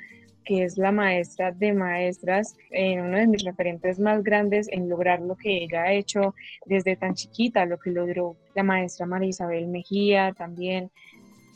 que 0.44 0.64
es 0.64 0.76
la 0.76 0.92
maestra 0.92 1.52
de 1.52 1.72
maestras, 1.72 2.57
eh, 2.70 3.00
uno 3.00 3.16
de 3.16 3.26
mis 3.26 3.44
referentes 3.44 3.98
más 3.98 4.22
grandes 4.22 4.68
en 4.70 4.88
lograr 4.88 5.20
lo 5.20 5.37
que 5.37 5.64
ella 5.64 5.83
ha 5.83 5.92
hecho 5.92 6.35
desde 6.66 6.96
tan 6.96 7.14
chiquita, 7.14 7.66
lo 7.66 7.78
que 7.78 7.90
logró 7.90 8.37
la 8.55 8.62
maestra 8.62 9.07
María 9.07 9.28
Isabel 9.28 9.68
Mejía 9.68 10.33
también, 10.37 10.90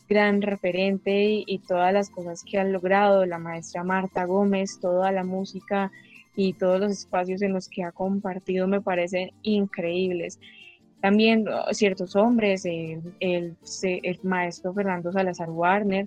gran 0.09 0.43
referente 0.43 1.43
y, 1.47 1.59
todas 1.67 1.93
las 1.93 2.11
cosas 2.11 2.45
que 2.45 2.59
ha 2.59 2.65
logrado, 2.65 3.27
la 3.27 3.39
maestra 3.39 3.83
Marta 3.83 4.25
Gómez, 4.25 4.79
toda 4.81 5.11
la 5.11 5.25
música 5.25 5.91
y 6.37 6.53
todos 6.53 6.81
los 6.81 6.93
espacios 6.93 7.43
en 7.43 7.53
los 7.53 7.69
que 7.69 7.83
ha 7.83 7.93
compartido 7.93 8.69
me 8.69 8.81
parecen 8.81 9.31
increíbles. 9.43 10.39
También 11.01 11.47
oh, 11.49 11.73
ciertos 11.73 12.15
hombres, 12.17 12.65
el, 12.65 13.03
el, 13.21 13.57
maestro 14.23 14.73
Fernando 14.73 15.13
Salazar 15.13 15.51
Warner, 15.51 16.07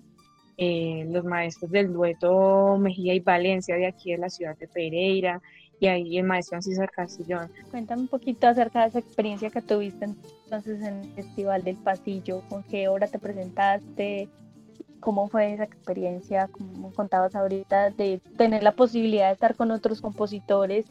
eh, 0.62 1.06
los 1.10 1.24
maestros 1.24 1.72
del 1.72 1.94
dueto 1.94 2.78
Mejía 2.78 3.14
y 3.14 3.22
Valencia 3.22 3.78
de 3.78 3.88
aquí 3.88 4.12
de 4.12 4.18
la 4.18 4.30
ciudad 4.30 4.58
de 4.58 4.68
Pereira, 4.68 5.42
y 5.80 5.88
ahí 5.88 6.18
el 6.18 6.26
maestro 6.26 6.62
César 6.62 6.92
Castillón. 6.92 7.50
Cuéntame 7.72 8.02
un 8.02 8.08
poquito 8.10 8.46
acerca 8.46 8.82
de 8.82 8.90
esa 8.90 9.00
experiencia 9.00 9.50
que 9.50 9.62
tuviste 9.62 10.04
entonces 10.44 10.82
en 10.84 10.96
el 10.96 11.14
Festival 11.14 11.64
del 11.64 11.78
Pasillo, 11.78 12.42
con 12.50 12.64
qué 12.64 12.90
obra 12.90 13.08
te 13.08 13.20
presentaste, 13.20 14.28
cómo 15.00 15.30
fue 15.30 15.54
esa 15.54 15.64
experiencia, 15.64 16.50
como 16.50 16.94
contabas 16.94 17.36
ahorita, 17.36 17.92
de 17.92 18.20
tener 18.38 18.62
la 18.62 18.74
posibilidad 18.74 19.28
de 19.28 19.36
estar 19.36 19.56
con 19.56 19.72
otros 19.72 20.02
compositores. 20.02 20.88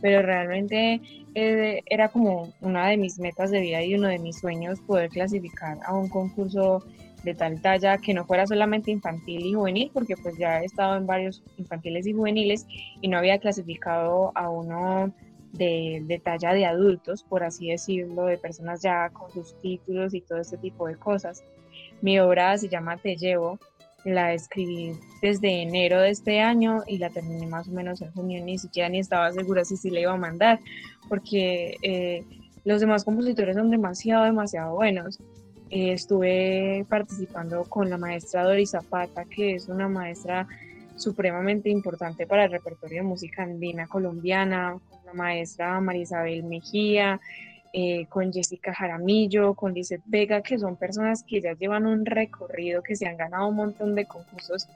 Pero 0.00 0.22
realmente 0.22 1.00
eh, 1.34 1.82
era 1.86 2.10
como 2.10 2.52
una 2.60 2.86
de 2.86 2.96
mis 2.96 3.18
metas 3.18 3.50
de 3.50 3.58
vida 3.58 3.82
y 3.82 3.96
uno 3.96 4.06
de 4.06 4.20
mis 4.20 4.38
sueños 4.38 4.80
poder 4.82 5.10
clasificar 5.10 5.78
a 5.84 5.94
un 5.96 6.08
concurso 6.08 6.84
de 7.24 7.34
tal 7.34 7.60
talla 7.60 7.98
que 7.98 8.14
no 8.14 8.24
fuera 8.24 8.46
solamente 8.46 8.90
infantil 8.90 9.46
y 9.46 9.54
juvenil, 9.54 9.90
porque 9.92 10.16
pues 10.16 10.36
ya 10.36 10.60
he 10.60 10.66
estado 10.66 10.96
en 10.96 11.06
varios 11.06 11.42
infantiles 11.56 12.06
y 12.06 12.12
juveniles 12.12 12.66
y 13.00 13.08
no 13.08 13.18
había 13.18 13.38
clasificado 13.38 14.32
a 14.34 14.50
uno 14.50 15.12
de, 15.52 16.02
de, 16.06 16.18
talla 16.18 16.52
de 16.52 16.66
adultos, 16.66 17.22
por 17.22 17.44
así 17.44 17.70
decirlo, 17.70 18.26
de 18.26 18.38
personas 18.38 18.82
ya 18.82 19.10
con 19.10 19.30
sus 19.30 19.58
títulos 19.60 20.14
y 20.14 20.20
todo 20.20 20.38
este 20.38 20.58
tipo 20.58 20.86
de 20.86 20.96
cosas. 20.96 21.44
Mi 22.02 22.18
obra 22.18 22.58
se 22.58 22.68
llama 22.68 22.96
Te 22.96 23.16
Llevo, 23.16 23.58
la 24.04 24.34
escribí 24.34 24.92
desde 25.22 25.62
enero 25.62 26.00
de 26.00 26.10
este 26.10 26.40
año 26.40 26.82
y 26.86 26.98
la 26.98 27.10
terminé 27.10 27.46
más 27.46 27.68
o 27.68 27.72
menos 27.72 28.02
en 28.02 28.12
junio, 28.12 28.44
ni 28.44 28.58
siquiera 28.58 28.88
ni 28.88 28.98
estaba 28.98 29.32
segura 29.32 29.64
si 29.64 29.76
sí 29.76 29.90
la 29.90 30.00
iba 30.00 30.12
a 30.12 30.16
mandar, 30.16 30.60
porque 31.08 31.76
eh, 31.82 32.22
los 32.64 32.80
demás 32.80 33.04
compositores 33.04 33.56
son 33.56 33.70
demasiado, 33.70 34.24
demasiado 34.24 34.74
buenos. 34.74 35.18
Eh, 35.74 35.92
estuve 35.92 36.86
participando 36.88 37.64
con 37.64 37.90
la 37.90 37.98
maestra 37.98 38.44
Doris 38.44 38.70
Zapata, 38.70 39.24
que 39.24 39.56
es 39.56 39.66
una 39.66 39.88
maestra 39.88 40.46
supremamente 40.94 41.68
importante 41.68 42.28
para 42.28 42.44
el 42.44 42.52
repertorio 42.52 42.98
de 42.98 43.08
música 43.08 43.42
andina 43.42 43.88
colombiana, 43.88 44.78
con 44.88 45.04
la 45.04 45.12
maestra 45.14 45.80
María 45.80 46.02
Isabel 46.02 46.44
Mejía, 46.44 47.20
eh, 47.72 48.06
con 48.06 48.32
Jessica 48.32 48.72
Jaramillo, 48.72 49.54
con 49.54 49.74
Lizeth 49.74 50.02
Vega, 50.06 50.42
que 50.42 50.60
son 50.60 50.76
personas 50.76 51.24
que 51.24 51.40
ya 51.40 51.54
llevan 51.54 51.86
un 51.86 52.06
recorrido, 52.06 52.80
que 52.80 52.94
se 52.94 53.08
han 53.08 53.16
ganado 53.16 53.48
un 53.48 53.56
montón 53.56 53.96
de 53.96 54.06
concursos 54.06 54.68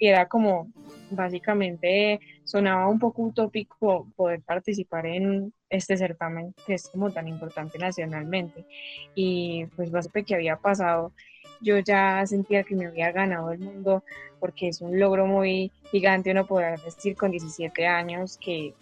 y 0.00 0.08
era 0.08 0.26
como, 0.26 0.66
básicamente, 1.12 2.18
sonaba 2.42 2.88
un 2.88 2.98
poco 2.98 3.22
utópico 3.22 4.08
poder 4.16 4.40
participar 4.40 5.06
en 5.06 5.52
este 5.70 5.96
certamen 5.96 6.54
que 6.66 6.74
es 6.74 6.88
como 6.88 7.10
tan 7.10 7.28
importante 7.28 7.78
nacionalmente. 7.78 8.66
Y 9.14 9.66
pues 9.76 9.90
básicamente 9.90 10.28
que 10.28 10.34
había 10.34 10.56
pasado, 10.56 11.12
yo 11.60 11.78
ya 11.78 12.26
sentía 12.26 12.64
que 12.64 12.74
me 12.74 12.86
había 12.86 13.12
ganado 13.12 13.52
el 13.52 13.60
mundo 13.60 14.04
porque 14.38 14.68
es 14.68 14.80
un 14.80 14.98
logro 14.98 15.26
muy 15.26 15.70
gigante 15.90 16.30
uno 16.30 16.46
poder 16.46 16.80
decir 16.80 17.16
con 17.16 17.30
17 17.30 17.86
años 17.86 18.38
que, 18.38 18.74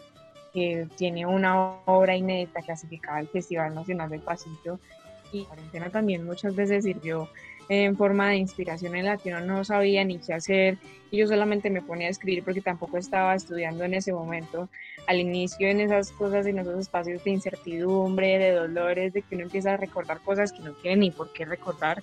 que 0.53 0.89
tiene 0.97 1.27
una 1.27 1.81
obra 1.85 2.17
inédita 2.17 2.63
clasificada 2.63 3.19
al 3.19 3.29
Festival 3.29 3.75
Nacional 3.75 4.11
del 4.11 4.21
Pasillo 4.21 4.79
y 5.33 5.41
la 5.41 5.47
cuarentena 5.49 5.91
también 5.91 6.25
muchas 6.25 6.55
veces 6.55 6.85
sirvió 6.85 7.29
en 7.69 7.97
forma 7.97 8.31
de 8.31 8.37
inspiración 8.37 8.97
en 8.97 9.07
la 9.07 9.17
que 9.19 9.29
uno 9.31 9.41
no 9.41 9.65
sabía 9.65 10.05
ni 10.05 10.19
qué 10.19 10.35
hacer 10.35 10.79
y 11.11 11.19
yo 11.19 11.27
solamente 11.27 11.71
me 11.71 11.83
ponía 11.83 12.09
a 12.09 12.11
escribir 12.11 12.43
porque 12.43 12.61
tampoco 12.61 12.97
estaba 12.99 13.35
estudiando 13.35 13.85
en 13.85 13.95
ese 13.95 14.13
momento. 14.13 14.69
Al 15.07 15.21
inicio 15.21 15.69
en 15.69 15.81
esas 15.81 16.11
cosas, 16.13 16.47
en 16.47 16.59
esos 16.59 16.79
espacios 16.79 17.25
de 17.25 17.31
incertidumbre, 17.31 18.39
de 18.39 18.53
dolores, 18.53 19.13
de 19.13 19.23
que 19.23 19.35
uno 19.35 19.45
empieza 19.45 19.75
a 19.75 19.77
recordar 19.77 20.21
cosas 20.21 20.53
que 20.53 20.61
no 20.61 20.73
tiene 20.73 20.97
ni 20.97 21.11
por 21.11 21.33
qué 21.33 21.45
recordar 21.45 22.03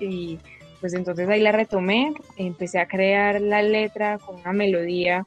y 0.00 0.38
pues 0.80 0.92
entonces 0.94 1.28
ahí 1.28 1.40
la 1.40 1.52
retomé, 1.52 2.12
empecé 2.36 2.78
a 2.78 2.86
crear 2.86 3.40
la 3.40 3.62
letra 3.62 4.18
con 4.18 4.36
una 4.40 4.52
melodía 4.52 5.24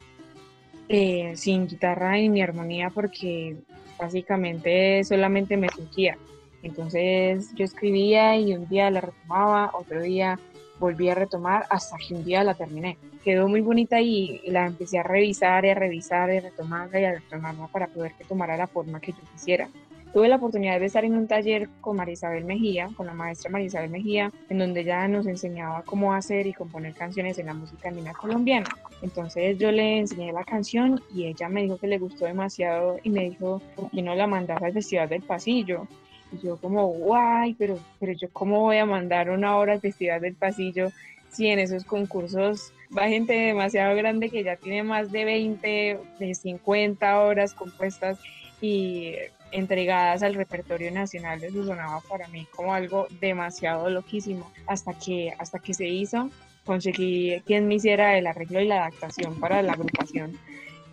eh, 0.87 1.33
sin 1.35 1.67
guitarra 1.67 2.17
ni 2.17 2.41
armonía 2.41 2.89
porque 2.89 3.57
básicamente 3.99 5.03
solamente 5.03 5.57
me 5.57 5.69
surgía. 5.69 6.17
Entonces 6.63 7.53
yo 7.55 7.65
escribía 7.65 8.37
y 8.37 8.53
un 8.55 8.67
día 8.67 8.91
la 8.91 9.01
retomaba, 9.01 9.71
otro 9.73 10.01
día 10.01 10.39
volví 10.79 11.09
a 11.09 11.15
retomar 11.15 11.65
hasta 11.69 11.97
que 11.97 12.15
un 12.15 12.23
día 12.23 12.43
la 12.43 12.53
terminé. 12.53 12.97
Quedó 13.23 13.47
muy 13.47 13.61
bonita 13.61 13.99
y 13.99 14.41
la 14.47 14.65
empecé 14.65 14.99
a 14.99 15.03
revisar 15.03 15.65
y 15.65 15.69
a 15.69 15.75
revisar 15.75 16.33
y 16.33 16.37
a 16.37 16.41
retomarla 16.41 16.99
y 16.99 17.05
a 17.05 17.11
retomarla 17.13 17.67
para 17.67 17.87
poder 17.87 18.13
que 18.13 18.23
tomara 18.23 18.55
la 18.57 18.67
forma 18.67 18.99
que 18.99 19.11
yo 19.11 19.19
quisiera. 19.33 19.69
Tuve 20.13 20.27
la 20.27 20.37
oportunidad 20.37 20.79
de 20.79 20.87
estar 20.87 21.05
en 21.05 21.15
un 21.15 21.27
taller 21.27 21.69
con 21.81 21.95
María 21.95 22.13
Isabel 22.13 22.43
Mejía, 22.43 22.89
con 22.97 23.05
la 23.05 23.13
maestra 23.13 23.51
María 23.51 23.67
Isabel 23.67 23.91
Mejía, 23.91 24.31
en 24.49 24.57
donde 24.57 24.81
ella 24.81 25.07
nos 25.07 25.27
enseñaba 25.27 25.83
cómo 25.83 26.15
hacer 26.15 26.47
y 26.47 26.53
componer 26.53 26.95
canciones 26.95 27.37
en 27.37 27.45
la 27.45 27.53
música 27.53 27.89
andina 27.89 28.13
colombiana. 28.13 28.65
Entonces 29.03 29.59
yo 29.59 29.71
le 29.71 29.99
enseñé 29.99 30.33
la 30.33 30.43
canción 30.43 30.99
y 31.13 31.27
ella 31.27 31.47
me 31.47 31.61
dijo 31.61 31.77
que 31.77 31.85
le 31.85 31.99
gustó 31.99 32.25
demasiado 32.25 32.97
y 33.03 33.11
me 33.11 33.29
dijo, 33.29 33.61
¿por 33.75 33.91
qué 33.91 34.01
no 34.01 34.15
la 34.15 34.25
mandas 34.25 34.59
al 34.63 34.73
Festival 34.73 35.09
del 35.09 35.21
Pasillo? 35.21 35.87
Y 36.31 36.39
yo 36.39 36.57
como, 36.57 36.87
guay, 36.87 37.55
pero, 37.55 37.79
pero 37.99 38.13
yo 38.13 38.29
cómo 38.31 38.61
voy 38.61 38.77
a 38.77 38.85
mandar 38.85 39.29
una 39.29 39.57
hora 39.57 39.73
al 39.73 39.81
Festival 39.81 40.21
del 40.21 40.35
Pasillo 40.35 40.91
si 41.29 41.47
en 41.47 41.59
esos 41.59 41.83
concursos 41.83 42.73
va 42.95 43.07
gente 43.07 43.33
demasiado 43.33 43.95
grande 43.95 44.29
que 44.29 44.43
ya 44.43 44.55
tiene 44.55 44.83
más 44.83 45.11
de 45.11 45.25
20, 45.25 45.99
de 46.19 46.35
50 46.35 47.19
horas 47.19 47.53
compuestas 47.53 48.19
y 48.61 49.13
entregadas 49.51 50.23
al 50.23 50.35
repertorio 50.35 50.91
nacional 50.91 51.39
de 51.39 51.51
sonaba 51.51 52.01
para 52.07 52.27
mí 52.27 52.47
como 52.55 52.73
algo 52.73 53.07
demasiado 53.19 53.89
loquísimo. 53.89 54.51
Hasta 54.67 54.93
que, 54.93 55.33
hasta 55.37 55.59
que 55.59 55.73
se 55.73 55.87
hizo, 55.87 56.29
conseguí 56.65 57.41
quien 57.45 57.67
me 57.67 57.75
hiciera 57.75 58.17
el 58.17 58.27
arreglo 58.27 58.59
y 58.61 58.67
la 58.67 58.85
adaptación 58.85 59.39
para 59.39 59.61
la 59.61 59.73
agrupación 59.73 60.37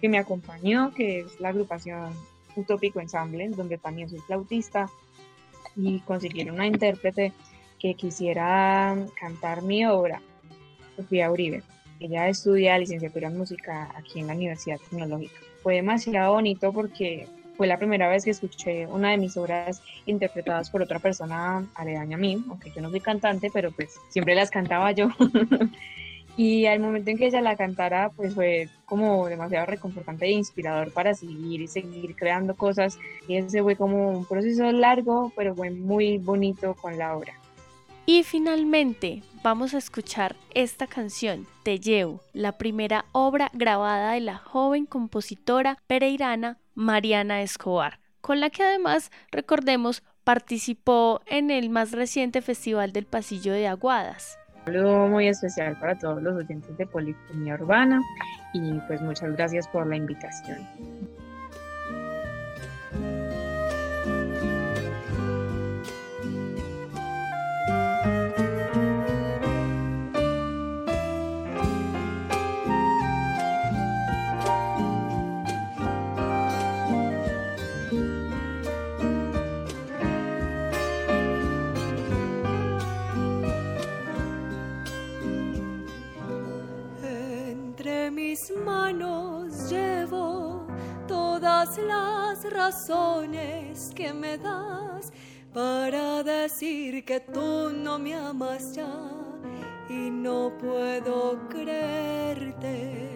que 0.01 0.09
me 0.09 0.19
acompañó, 0.19 0.93
que 0.95 1.21
es 1.21 1.41
la 1.41 1.51
agrupación 1.51 2.13
Utópico 2.55 3.01
Ensemble, 3.01 3.49
donde 3.51 3.79
también 3.79 4.09
soy 4.09 4.21
flautista, 4.21 4.89
y 5.77 6.01
conseguir 6.01 6.51
una 6.51 6.67
intérprete 6.67 7.33
que 7.79 7.95
quisiera 7.95 8.97
cantar 9.21 9.63
mi 9.63 9.85
obra, 9.85 10.21
Sofía 10.97 11.31
Uribe. 11.31 11.63
Ella 12.01 12.29
estudia 12.29 12.79
licenciatura 12.79 13.29
en 13.29 13.39
música 13.39 13.91
aquí 13.95 14.21
en 14.21 14.27
la 14.27 14.35
Universidad 14.35 14.79
Tecnológica. 14.79 15.39
Fue 15.63 15.77
demasiado 15.77 16.33
bonito 16.33 16.73
porque 16.73 17.27
fue 17.57 17.67
la 17.67 17.79
primera 17.79 18.09
vez 18.09 18.25
que 18.25 18.31
escuché 18.31 18.87
una 18.87 19.11
de 19.11 19.19
mis 19.19 19.37
obras 19.37 19.83
interpretadas 20.05 20.71
por 20.71 20.83
otra 20.83 20.99
persona 20.99 21.67
aledaña 21.75 22.17
a 22.17 22.21
mí, 22.21 22.45
aunque 22.49 22.71
yo 22.71 22.83
no 22.83 22.91
soy 22.91 23.01
cantante, 23.01 23.51
pero 23.53 23.71
pues 23.73 23.99
siempre 24.11 24.35
las 24.35 24.51
cantaba 24.51 24.93
yo. 24.93 25.09
y 26.37 26.67
al 26.67 26.81
momento 26.81 27.11
en 27.11 27.17
que 27.17 27.27
ella 27.27 27.41
la 27.41 27.57
cantara, 27.57 28.11
pues 28.11 28.35
fue 28.35 28.69
como 28.85 29.27
demasiado 29.27 29.67
reconfortante 29.67 30.27
e 30.27 30.33
inspirador 30.33 30.93
para 30.93 31.15
seguir 31.15 31.63
y 31.63 31.67
seguir 31.67 32.15
creando 32.15 32.55
cosas. 32.55 32.99
Y 33.27 33.37
ese 33.37 33.63
fue 33.63 33.77
como 33.77 34.11
un 34.11 34.27
proceso 34.27 34.71
largo, 34.71 35.33
pero 35.35 35.55
fue 35.55 35.71
muy 35.71 36.19
bonito 36.19 36.75
con 36.75 36.99
la 36.99 37.17
obra. 37.17 37.35
Y 38.05 38.23
finalmente 38.23 39.23
vamos 39.43 39.75
a 39.75 39.79
escuchar 39.79 40.37
esta 40.55 40.87
canción, 40.87 41.47
Te 41.63 41.81
llevo, 41.81 42.21
la 42.33 42.53
primera 42.59 43.07
obra 43.13 43.51
grabada 43.53 44.13
de 44.13 44.21
la 44.21 44.37
joven 44.37 44.87
compositora 44.87 45.79
pereirana 45.87 46.59
Mariana 46.75 47.43
Escobar, 47.43 47.99
con 48.21 48.39
la 48.41 48.51
que 48.51 48.63
además, 48.63 49.11
recordemos, 49.33 50.05
participó 50.23 51.23
en 51.27 51.51
el 51.51 51.71
más 51.71 51.93
reciente 51.93 52.43
Festival 52.43 52.93
del 52.93 53.07
Pasillo 53.07 53.53
de 53.53 53.67
Aguadas. 53.67 54.39
Saludo 54.67 55.07
muy 55.07 55.29
especial 55.29 55.79
para 55.79 55.97
todos 55.97 56.21
los 56.21 56.35
oyentes 56.35 56.77
de 56.77 56.87
Polifonía 56.89 57.55
Urbana 57.55 58.03
y 58.53 58.73
pues 58.89 59.01
muchas 59.01 59.33
gracias 59.37 59.69
por 59.69 59.87
la 59.87 59.95
invitación. 59.95 60.59
Manos 88.65 89.71
llevo 89.71 90.67
todas 91.07 91.79
las 91.79 92.45
razones 92.51 93.93
que 93.95 94.13
me 94.13 94.39
das 94.39 95.13
para 95.53 96.23
decir 96.23 97.05
que 97.05 97.21
tú 97.21 97.71
no 97.73 97.99
me 97.99 98.15
amas 98.15 98.75
ya 98.75 98.93
y 99.89 100.11
no 100.11 100.53
puedo 100.59 101.39
creerte. 101.49 103.07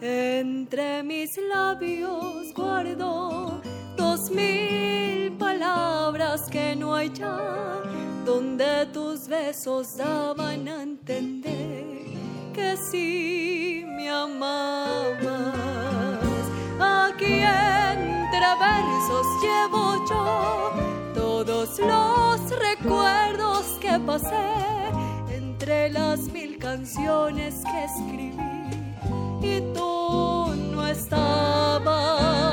Entre 0.00 1.02
mis 1.02 1.38
labios 1.38 2.52
guardo 2.54 3.60
dos 3.96 4.30
mil 4.30 5.32
palabras 5.38 6.42
que 6.50 6.76
no 6.76 6.94
hay 6.94 7.10
ya, 7.10 7.82
donde 8.26 8.86
tus 8.92 9.26
besos 9.28 9.96
daban 9.96 10.68
entre 25.28 25.90
las 25.90 26.20
mil 26.20 26.58
canciones 26.58 27.62
que 27.64 27.84
escribí 27.84 28.34
y 29.42 29.60
tú 29.74 30.54
no 30.72 30.86
estabas. 30.86 32.43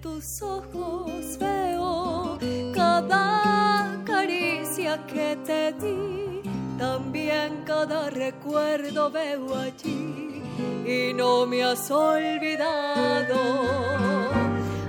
Tus 0.00 0.40
ojos 0.40 1.38
veo 1.38 2.38
cada 2.74 4.02
caricia 4.06 4.98
que 5.06 5.36
te 5.44 5.72
di, 5.74 6.40
también 6.78 7.62
cada 7.66 8.08
recuerdo 8.08 9.10
veo 9.10 9.54
allí 9.54 10.42
y 10.86 11.12
no 11.12 11.44
me 11.44 11.62
has 11.64 11.90
olvidado. 11.90 13.36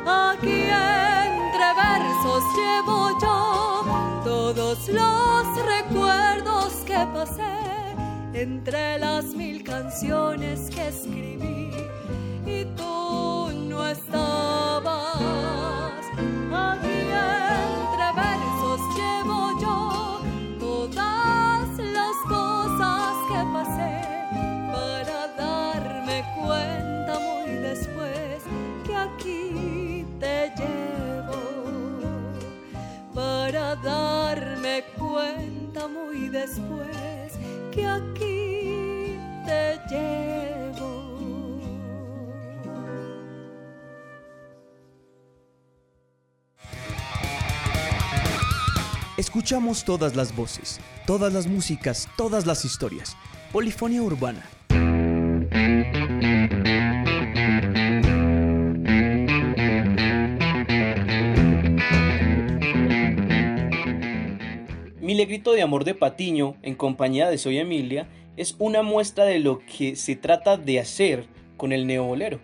Aquí 0.06 0.64
entre 0.64 1.68
versos 1.76 2.44
llevo 2.56 3.20
yo 3.22 3.84
todos 4.24 4.88
los 4.88 5.66
recuerdos 5.66 6.74
que 6.86 7.06
pasé 7.14 7.58
entre 8.34 8.98
las 8.98 9.26
mil 9.26 9.62
canciones 9.64 10.70
que 10.70 10.88
escribí 10.88 11.61
darme 33.76 34.84
cuenta 34.98 35.88
muy 35.88 36.30
después 36.30 37.34
que 37.72 37.86
aquí 37.86 39.18
te 39.46 39.80
llevo. 39.90 40.51
Escuchamos 49.22 49.86
todas 49.86 50.16
las 50.16 50.36
voces, 50.36 50.80
todas 51.06 51.32
las 51.32 51.46
músicas, 51.46 52.10
todas 52.18 52.48
las 52.48 52.66
historias. 52.66 53.16
Polifonía 53.52 54.02
urbana 54.02 54.44
Milegrito 65.00 65.52
de 65.54 65.62
Amor 65.62 65.84
de 65.84 65.94
Patiño, 65.94 66.56
en 66.64 66.74
compañía 66.74 67.30
de 67.30 67.38
Soy 67.38 67.60
Emilia, 67.60 68.08
es 68.38 68.56
una 68.58 68.82
muestra 68.82 69.26
de 69.26 69.38
lo 69.38 69.60
que 69.60 69.96
se 69.98 70.16
trata 70.16 70.58
de 70.58 70.80
hacer 70.80 71.28
con 71.58 71.74
el 71.74 71.86
neobolero. 71.86 72.40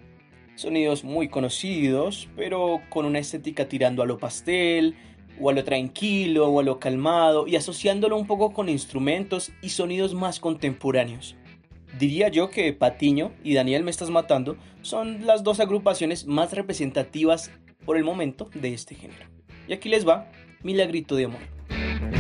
Sonidos 0.54 1.04
muy 1.04 1.28
conocidos, 1.28 2.30
pero 2.36 2.82
con 2.90 3.06
una 3.06 3.18
estética 3.18 3.68
tirando 3.68 4.04
a 4.04 4.06
lo 4.06 4.20
pastel, 4.20 4.96
o 5.40 5.50
a 5.50 5.54
lo 5.54 5.64
tranquilo 5.64 6.48
o 6.48 6.60
a 6.60 6.64
lo 6.64 6.80
calmado 6.80 7.48
y 7.48 7.56
asociándolo 7.56 8.18
un 8.18 8.28
poco 8.28 8.54
con 8.54 8.70
instrumentos 8.70 9.52
y 9.62 9.70
sonidos 9.70 10.14
más 10.14 10.40
contemporáneos. 10.40 11.36
Diría 11.98 12.28
yo 12.28 12.50
que 12.50 12.74
Patiño 12.74 13.32
y 13.44 13.54
Daniel 13.54 13.84
Me 13.84 13.92
Estás 13.92 14.10
Matando 14.10 14.58
son 14.82 15.26
las 15.26 15.44
dos 15.44 15.60
agrupaciones 15.60 16.28
más 16.28 16.54
representativas 16.54 17.52
por 17.86 17.98
el 17.98 18.04
momento 18.04 18.50
de 18.54 18.74
este 18.74 18.96
género. 18.96 19.26
Y 19.68 19.74
aquí 19.74 19.90
les 19.90 20.08
va 20.08 20.30
Milagrito 20.64 21.16
de 21.16 21.26
Amor. 21.26 22.17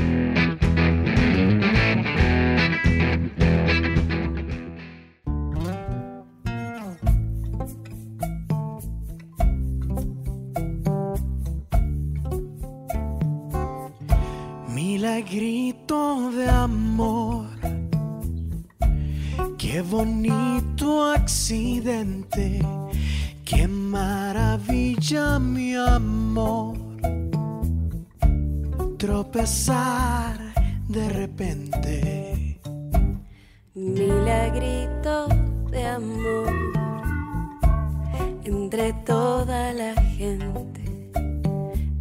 Milagrito 15.07 16.31
de 16.31 16.49
amor, 16.49 17.47
qué 19.57 19.81
bonito 19.81 21.05
accidente, 21.05 22.59
qué 23.45 23.69
maravilla 23.69 25.39
mi 25.39 25.75
amor 25.75 26.75
tropezar 28.97 30.37
de 30.89 31.07
repente. 31.07 32.59
Milagrito 33.75 35.29
de 35.71 35.87
amor 35.87 36.53
entre 38.43 38.91
toda 39.05 39.71
la 39.71 39.95
gente. 40.17 40.83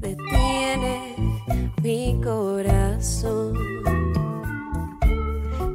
Detiene 0.00 1.05
mi 1.86 2.20
corazón 2.20 3.54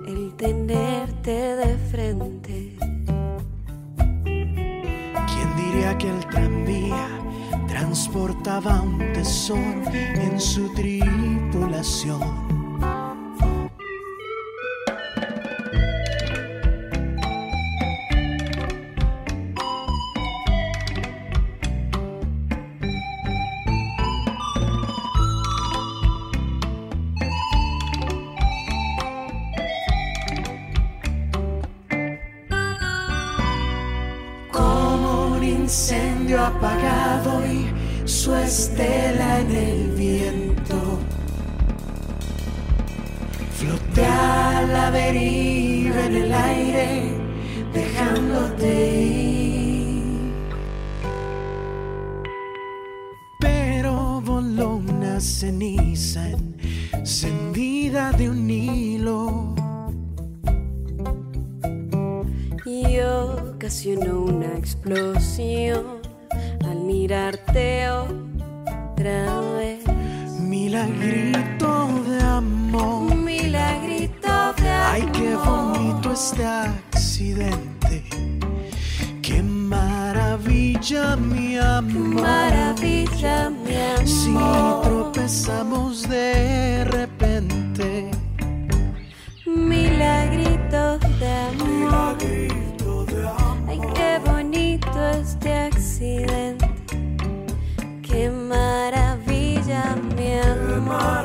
el 0.05 0.33
tenerte 0.35 1.55
de 1.55 1.77
frente. 1.89 2.75
¿Quién 5.29 5.55
diría 5.55 5.97
que 5.97 6.09
el 6.09 6.19
tranvía? 6.27 7.07
transportaba 7.69 8.81
un 8.81 8.97
tesoro 9.13 9.89
en 9.93 10.37
su 10.37 10.73
tripulación. 10.73 12.50
Su 38.21 38.35
estela 38.35 39.39
en 39.39 39.49
el 39.49 39.91
viento. 39.95 40.99
Flote 43.57 44.01
la 44.01 44.91
deriva 44.91 46.05
en 46.05 46.15
el 46.15 46.31
aire, 46.31 47.17
dejándote 47.73 49.01
ir. 49.01 50.33
Pero 53.39 54.21
voló 54.21 54.75
una 54.75 55.19
ceniza 55.19 56.29
encendida 56.93 58.11
de 58.11 58.29
un 58.29 58.47
hilo. 58.47 59.55
Y 62.67 62.99
ocasionó 62.99 64.25
una 64.25 64.55
explosión 64.59 66.00
mirarte 67.11 67.89
otra 67.89 69.41
vez. 69.57 69.83
Milagrito 70.39 71.89
de 72.07 72.21
amor. 72.23 73.13
Milagrito 73.15 74.53
de 74.61 74.69
amor. 74.69 74.93
Ay, 74.93 75.09
qué 75.11 75.35
bonito 75.35 76.13
este 76.13 76.45
accidente. 76.45 78.03
Qué 79.21 79.43
maravilla, 79.43 81.17
mi 81.17 81.57
amor. 81.57 82.15
Qué 82.15 82.21
maravilla, 82.21 83.49
mi 83.49 83.75
amor. 83.75 84.07
Si 84.07 84.33
tropezamos 84.87 86.07
de 86.07 86.85
repente. 86.85 88.09
Milagrito 89.45 90.97
de 91.19 91.31
amor. 91.49 91.67
Milagrito 91.67 93.05
de 93.05 93.27
amor. 93.27 93.57
Ay, 93.67 93.81
qué 93.95 94.21
bonito 94.31 95.09
este 95.09 95.53
accidente. 95.53 96.60
Amor. 100.91 101.21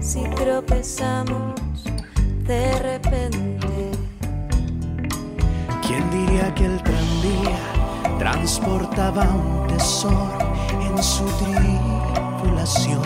Si 0.00 0.22
tropezamos 0.34 1.54
de 2.46 2.78
repente. 2.80 3.92
¿Quién 5.86 6.10
diría 6.10 6.54
que 6.54 6.66
el 6.66 6.82
tranvía 6.82 7.58
transportaba 8.18 9.22
un 9.22 9.66
tesoro 9.68 10.38
en 10.80 11.02
su 11.02 11.24
tripulación? 11.38 13.02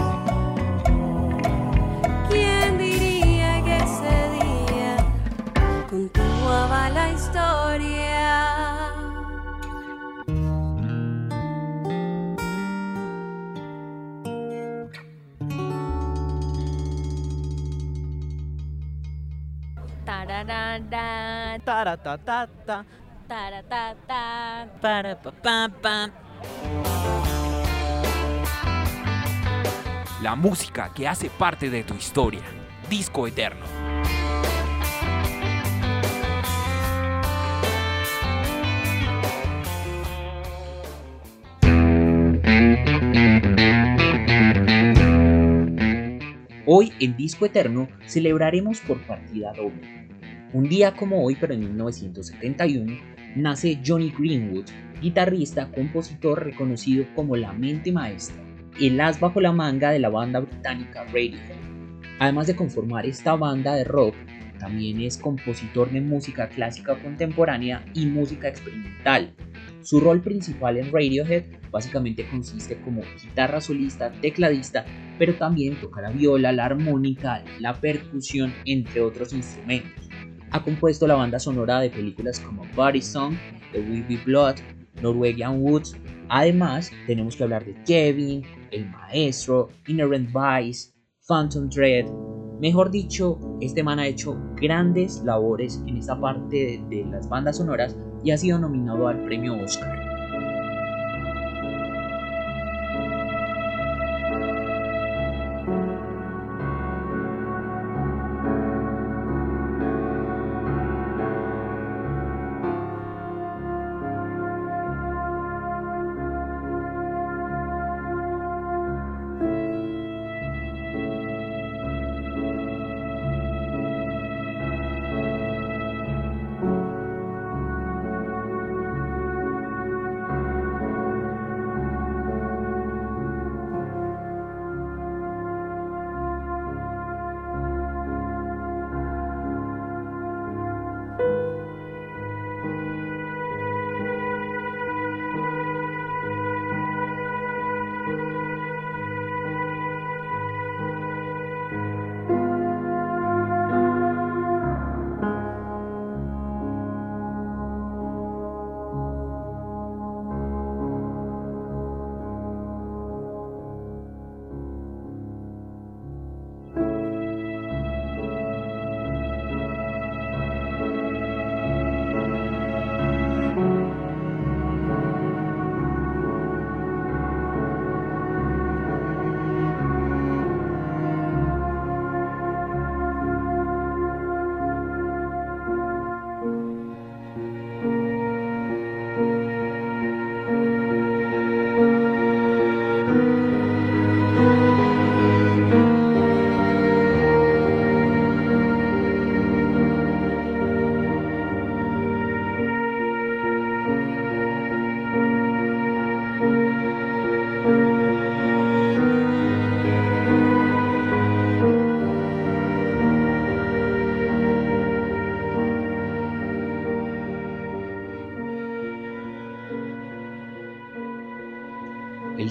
¿Quién 2.31 2.79
diría 2.79 3.63
que 3.63 3.77
ese 3.77 4.17
día 4.41 4.97
continuaba 5.89 6.89
la 6.91 7.13
historia? 7.13 8.76
La 30.23 30.35
música 30.37 30.93
que 30.95 31.09
hace 31.09 31.31
parte 31.31 31.69
de 31.69 31.83
tu 31.83 31.95
historia. 31.95 32.43
Disco 32.89 33.27
Eterno. 33.27 33.65
Hoy 46.69 46.93
en 46.99 47.17
Disco 47.17 47.47
Eterno 47.47 47.89
celebraremos 48.07 48.81
por 48.81 49.01
partida 49.07 49.53
doble. 49.53 49.96
Un 50.57 50.71
día 50.71 50.97
como 50.97 51.23
hoy, 51.23 51.37
pero 51.39 51.53
en 51.53 51.61
1971, 51.61 52.99
nace 53.37 53.79
Johnny 53.87 54.11
Greenwood, 54.19 54.65
guitarrista, 55.03 55.71
compositor 55.71 56.43
reconocido 56.43 57.05
como 57.15 57.37
la 57.37 57.53
mente 57.53 57.93
maestra, 57.93 58.43
el 58.81 58.99
as 59.03 59.21
bajo 59.21 59.43
la 59.43 59.53
manga 59.53 59.91
de 59.91 59.99
la 59.99 60.09
banda 60.09 60.41
británica 60.41 61.05
Radiohead. 61.05 61.59
Además 62.21 62.47
de 62.47 62.57
conformar 62.57 63.05
esta 63.05 63.37
banda 63.37 63.75
de 63.75 63.85
rock, 63.85 64.15
también 64.59 65.03
es 65.03 65.19
compositor 65.19 65.91
de 65.91 66.01
música 66.01 66.49
clásica 66.49 66.97
contemporánea 67.03 67.85
y 67.93 68.07
música 68.07 68.49
experimental. 68.49 69.35
Su 69.83 70.01
rol 70.01 70.23
principal 70.23 70.79
en 70.79 70.91
Radiohead 70.91 71.45
básicamente 71.71 72.27
consiste 72.31 72.81
como 72.81 73.03
guitarra 73.23 73.61
solista, 73.61 74.11
tecladista, 74.23 74.87
pero 75.19 75.35
también 75.35 75.79
toca 75.79 76.01
la 76.01 76.09
viola, 76.09 76.51
la 76.51 76.65
armónica, 76.65 77.45
la 77.61 77.79
percusión, 77.79 78.55
entre 78.65 79.03
otros 79.03 79.35
instrumentos. 79.35 80.09
Ha 80.51 80.63
compuesto 80.63 81.07
la 81.07 81.15
banda 81.15 81.39
sonora 81.39 81.81
de 81.81 81.91
películas 81.91 82.41
como 82.41 82.63
Body 82.75 83.03
Song, 83.03 83.35
The 83.73 83.81
Will 83.81 84.05
Be 84.09 84.19
Blood, 84.25 84.57
Norwegian 85.03 85.63
Woods. 85.63 85.97
Además, 86.29 86.91
tenemos 87.07 87.37
que 87.37 87.45
hablar 87.45 87.65
de 87.65 87.75
Kevin, 87.85 88.43
El 88.71 88.89
Maestro, 88.91 89.69
Inherent 89.87 90.31
Vice, 90.33 90.93
Phantom 91.27 91.69
Dread. 91.69 92.07
Mejor 92.61 92.91
dicho, 92.91 93.39
este 93.61 93.83
man 93.83 93.99
ha 93.99 94.07
hecho 94.07 94.37
grandes 94.57 95.23
labores 95.25 95.83
en 95.87 95.99
esta 95.99 96.19
parte 96.19 96.57
de, 96.57 96.97
de 96.97 97.05
las 97.11 97.29
bandas 97.29 97.59
sonoras 97.59 97.97
y 98.25 98.31
ha 98.31 98.39
sido 98.39 98.59
nominado 98.59 99.09
al 99.09 99.25
premio 99.25 99.63
Oscar. 99.63 100.06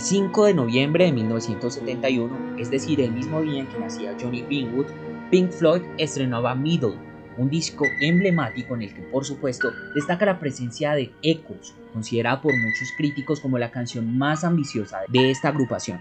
5 0.06 0.46
de 0.46 0.54
noviembre 0.54 1.06
de 1.06 1.14
1971, 1.14 2.60
es 2.60 2.70
decir, 2.70 3.02
el 3.02 3.12
mismo 3.12 3.42
día 3.42 3.62
en 3.62 3.66
que 3.66 3.80
nacía 3.80 4.16
Johnny 4.22 4.44
Greenwood, 4.44 4.86
Pink 5.32 5.50
Floyd 5.50 5.82
estrenaba 5.98 6.54
Middle, 6.54 6.94
un 7.38 7.50
disco 7.50 7.86
emblemático 8.02 8.76
en 8.76 8.84
el 8.84 8.94
que 8.94 9.02
por 9.02 9.26
supuesto 9.26 9.70
destaca 9.96 10.28
la 10.28 10.40
presencia 10.40 10.94
de 10.94 11.12
Echoes, 11.24 11.74
considerada 11.92 12.40
por 12.40 12.54
muchos 12.56 12.88
críticos 12.96 13.40
como 13.40 13.58
la 13.58 13.72
canción 13.72 14.16
más 14.16 14.44
ambiciosa 14.44 15.00
de 15.08 15.32
esta 15.32 15.48
agrupación. 15.48 16.00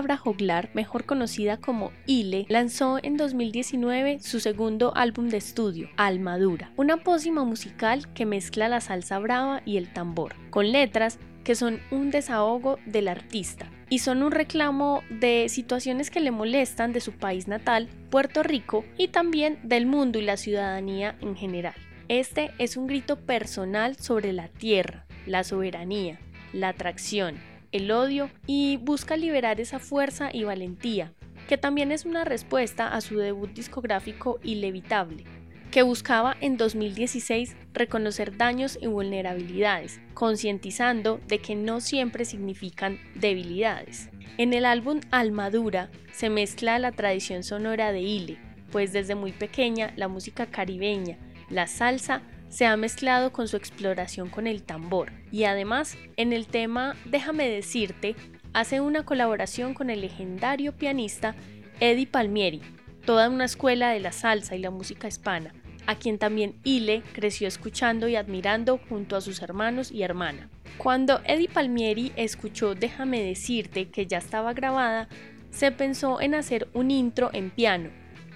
Cabra 0.00 0.16
Joglar, 0.16 0.70
mejor 0.72 1.04
conocida 1.04 1.58
como 1.58 1.92
Ile, 2.06 2.46
lanzó 2.48 2.98
en 3.02 3.18
2019 3.18 4.20
su 4.20 4.40
segundo 4.40 4.96
álbum 4.96 5.28
de 5.28 5.36
estudio, 5.36 5.90
Almadura, 5.98 6.72
una 6.78 6.96
pócima 6.96 7.44
musical 7.44 8.10
que 8.14 8.24
mezcla 8.24 8.70
la 8.70 8.80
salsa 8.80 9.18
brava 9.18 9.60
y 9.66 9.76
el 9.76 9.92
tambor, 9.92 10.34
con 10.48 10.72
letras 10.72 11.18
que 11.44 11.54
son 11.54 11.80
un 11.90 12.10
desahogo 12.10 12.78
del 12.86 13.08
artista 13.08 13.70
y 13.90 13.98
son 13.98 14.22
un 14.22 14.32
reclamo 14.32 15.02
de 15.10 15.50
situaciones 15.50 16.08
que 16.08 16.20
le 16.20 16.30
molestan 16.30 16.94
de 16.94 17.02
su 17.02 17.12
país 17.12 17.46
natal, 17.46 17.90
Puerto 18.08 18.42
Rico, 18.42 18.86
y 18.96 19.08
también 19.08 19.58
del 19.64 19.84
mundo 19.84 20.18
y 20.18 20.22
la 20.22 20.38
ciudadanía 20.38 21.18
en 21.20 21.36
general. 21.36 21.74
Este 22.08 22.52
es 22.56 22.78
un 22.78 22.86
grito 22.86 23.16
personal 23.16 23.98
sobre 23.98 24.32
la 24.32 24.48
tierra, 24.48 25.04
la 25.26 25.44
soberanía, 25.44 26.18
la 26.54 26.68
atracción, 26.68 27.36
el 27.72 27.90
odio 27.90 28.30
y 28.46 28.76
busca 28.78 29.16
liberar 29.16 29.60
esa 29.60 29.78
fuerza 29.78 30.30
y 30.32 30.44
valentía, 30.44 31.12
que 31.48 31.58
también 31.58 31.92
es 31.92 32.04
una 32.04 32.24
respuesta 32.24 32.88
a 32.88 33.00
su 33.00 33.18
debut 33.18 33.50
discográfico 33.52 34.38
Ilevitable, 34.42 35.24
que 35.70 35.82
buscaba 35.82 36.36
en 36.40 36.56
2016 36.56 37.56
reconocer 37.72 38.36
daños 38.36 38.78
y 38.80 38.86
vulnerabilidades, 38.86 40.00
concientizando 40.14 41.20
de 41.28 41.38
que 41.38 41.54
no 41.54 41.80
siempre 41.80 42.24
significan 42.24 42.98
debilidades. 43.14 44.10
En 44.36 44.52
el 44.52 44.64
álbum 44.64 45.00
Almadura 45.10 45.90
se 46.12 46.30
mezcla 46.30 46.78
la 46.78 46.92
tradición 46.92 47.42
sonora 47.42 47.92
de 47.92 48.00
Ile, 48.00 48.38
pues 48.72 48.92
desde 48.92 49.14
muy 49.14 49.32
pequeña 49.32 49.92
la 49.96 50.08
música 50.08 50.46
caribeña, 50.46 51.18
la 51.50 51.66
salsa, 51.66 52.22
se 52.50 52.66
ha 52.66 52.76
mezclado 52.76 53.32
con 53.32 53.48
su 53.48 53.56
exploración 53.56 54.28
con 54.28 54.46
el 54.46 54.62
tambor 54.62 55.12
y 55.32 55.44
además 55.44 55.96
en 56.16 56.34
el 56.34 56.46
tema 56.46 56.96
Déjame 57.06 57.48
decirte 57.48 58.16
hace 58.52 58.80
una 58.80 59.04
colaboración 59.04 59.72
con 59.72 59.88
el 59.88 60.02
legendario 60.02 60.72
pianista 60.72 61.34
Eddie 61.78 62.06
Palmieri, 62.06 62.60
toda 63.06 63.30
una 63.30 63.46
escuela 63.46 63.90
de 63.90 64.00
la 64.00 64.12
salsa 64.12 64.56
y 64.56 64.58
la 64.58 64.70
música 64.70 65.08
hispana, 65.08 65.54
a 65.86 65.94
quien 65.94 66.18
también 66.18 66.56
Ile 66.64 67.02
creció 67.14 67.48
escuchando 67.48 68.08
y 68.08 68.16
admirando 68.16 68.78
junto 68.88 69.16
a 69.16 69.20
sus 69.20 69.40
hermanos 69.40 69.90
y 69.90 70.02
hermana. 70.02 70.50
Cuando 70.76 71.20
Eddie 71.24 71.48
Palmieri 71.48 72.12
escuchó 72.16 72.74
Déjame 72.74 73.22
decirte 73.22 73.88
que 73.88 74.06
ya 74.06 74.18
estaba 74.18 74.52
grabada, 74.52 75.08
se 75.50 75.72
pensó 75.72 76.20
en 76.20 76.34
hacer 76.34 76.68
un 76.74 76.90
intro 76.90 77.30
en 77.32 77.50
piano, 77.50 77.90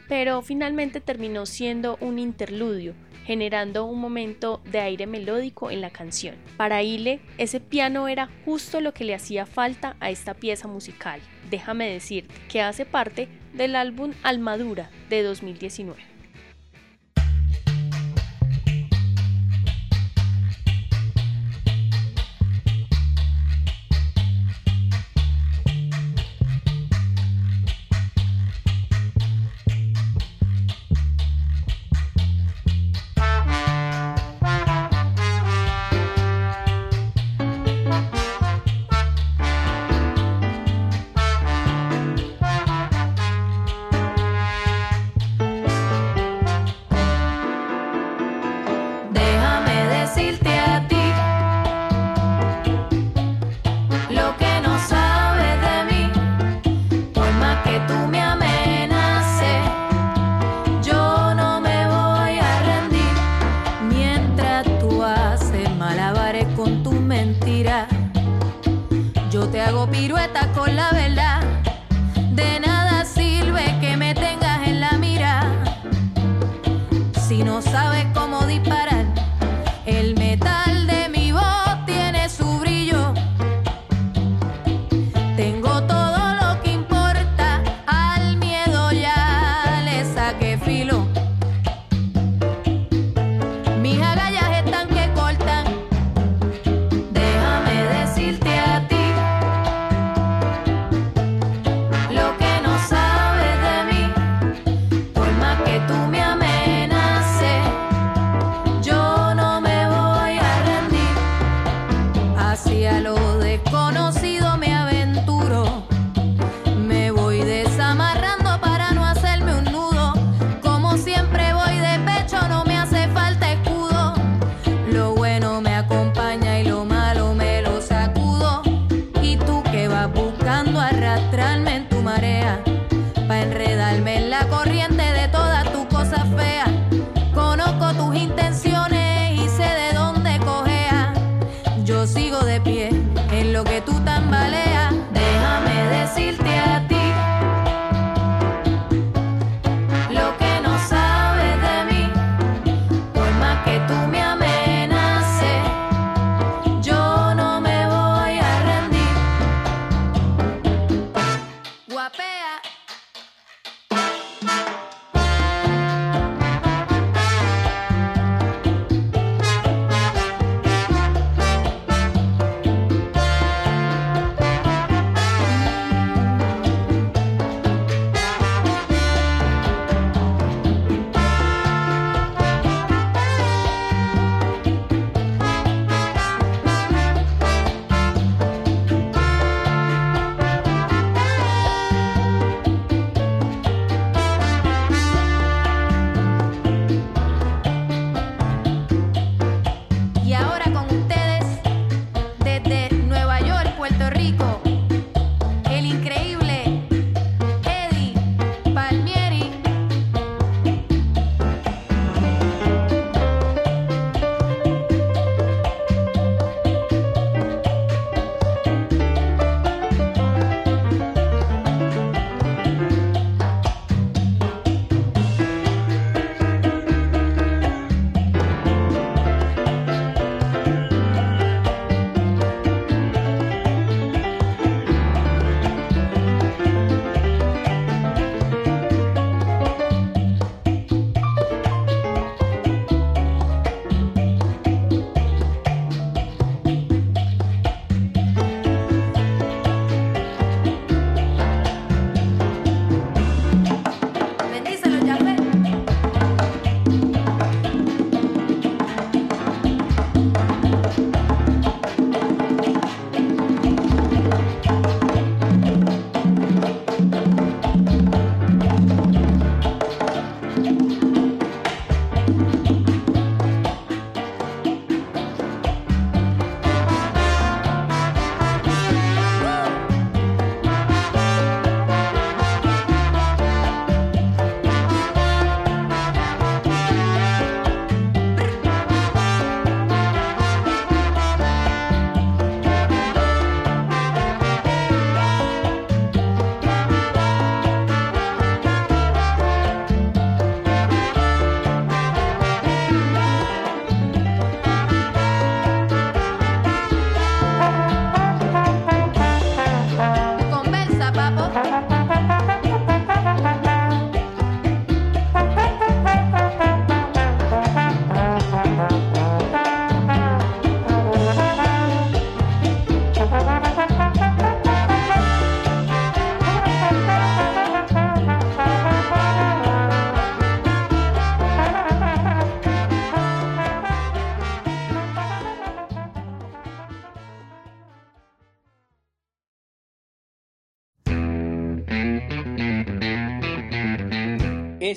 pero 0.08 0.42
finalmente 0.42 1.00
terminó 1.00 1.46
siendo 1.46 1.96
un 2.00 2.18
interludio 2.18 2.94
generando 3.24 3.86
un 3.86 4.00
momento 4.00 4.60
de 4.70 4.80
aire 4.80 5.06
melódico 5.06 5.70
en 5.70 5.80
la 5.80 5.90
canción. 5.90 6.36
Para 6.56 6.82
Ile, 6.82 7.20
ese 7.38 7.60
piano 7.60 8.06
era 8.08 8.28
justo 8.44 8.80
lo 8.80 8.92
que 8.92 9.04
le 9.04 9.14
hacía 9.14 9.46
falta 9.46 9.96
a 10.00 10.10
esta 10.10 10.34
pieza 10.34 10.68
musical. 10.68 11.20
Déjame 11.50 11.88
decir 11.90 12.28
que 12.48 12.60
hace 12.60 12.84
parte 12.84 13.28
del 13.54 13.76
álbum 13.76 14.12
Almadura 14.22 14.90
de 15.08 15.22
2019. 15.22 16.13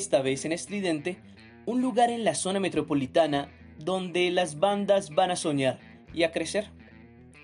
esta 0.07 0.21
vez 0.21 0.45
en 0.45 0.53
Estridente, 0.53 1.17
un 1.65 1.81
lugar 1.81 2.09
en 2.09 2.23
la 2.23 2.33
zona 2.33 2.61
metropolitana 2.61 3.49
donde 3.77 4.31
las 4.31 4.57
bandas 4.57 5.09
van 5.13 5.31
a 5.31 5.35
soñar 5.35 5.79
y 6.13 6.23
a 6.23 6.31
crecer. 6.31 6.69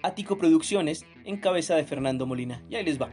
Ático 0.02 0.38
Producciones 0.38 1.06
en 1.26 1.36
cabeza 1.42 1.76
de 1.76 1.84
Fernando 1.84 2.26
Molina. 2.26 2.64
Y 2.70 2.76
ahí 2.76 2.86
les 2.86 3.02
va. 3.02 3.10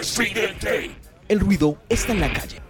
Estridente. 0.00 0.92
El 1.26 1.40
ruido 1.40 1.78
está 1.88 2.12
en 2.12 2.20
la 2.20 2.32
calle 2.32 2.67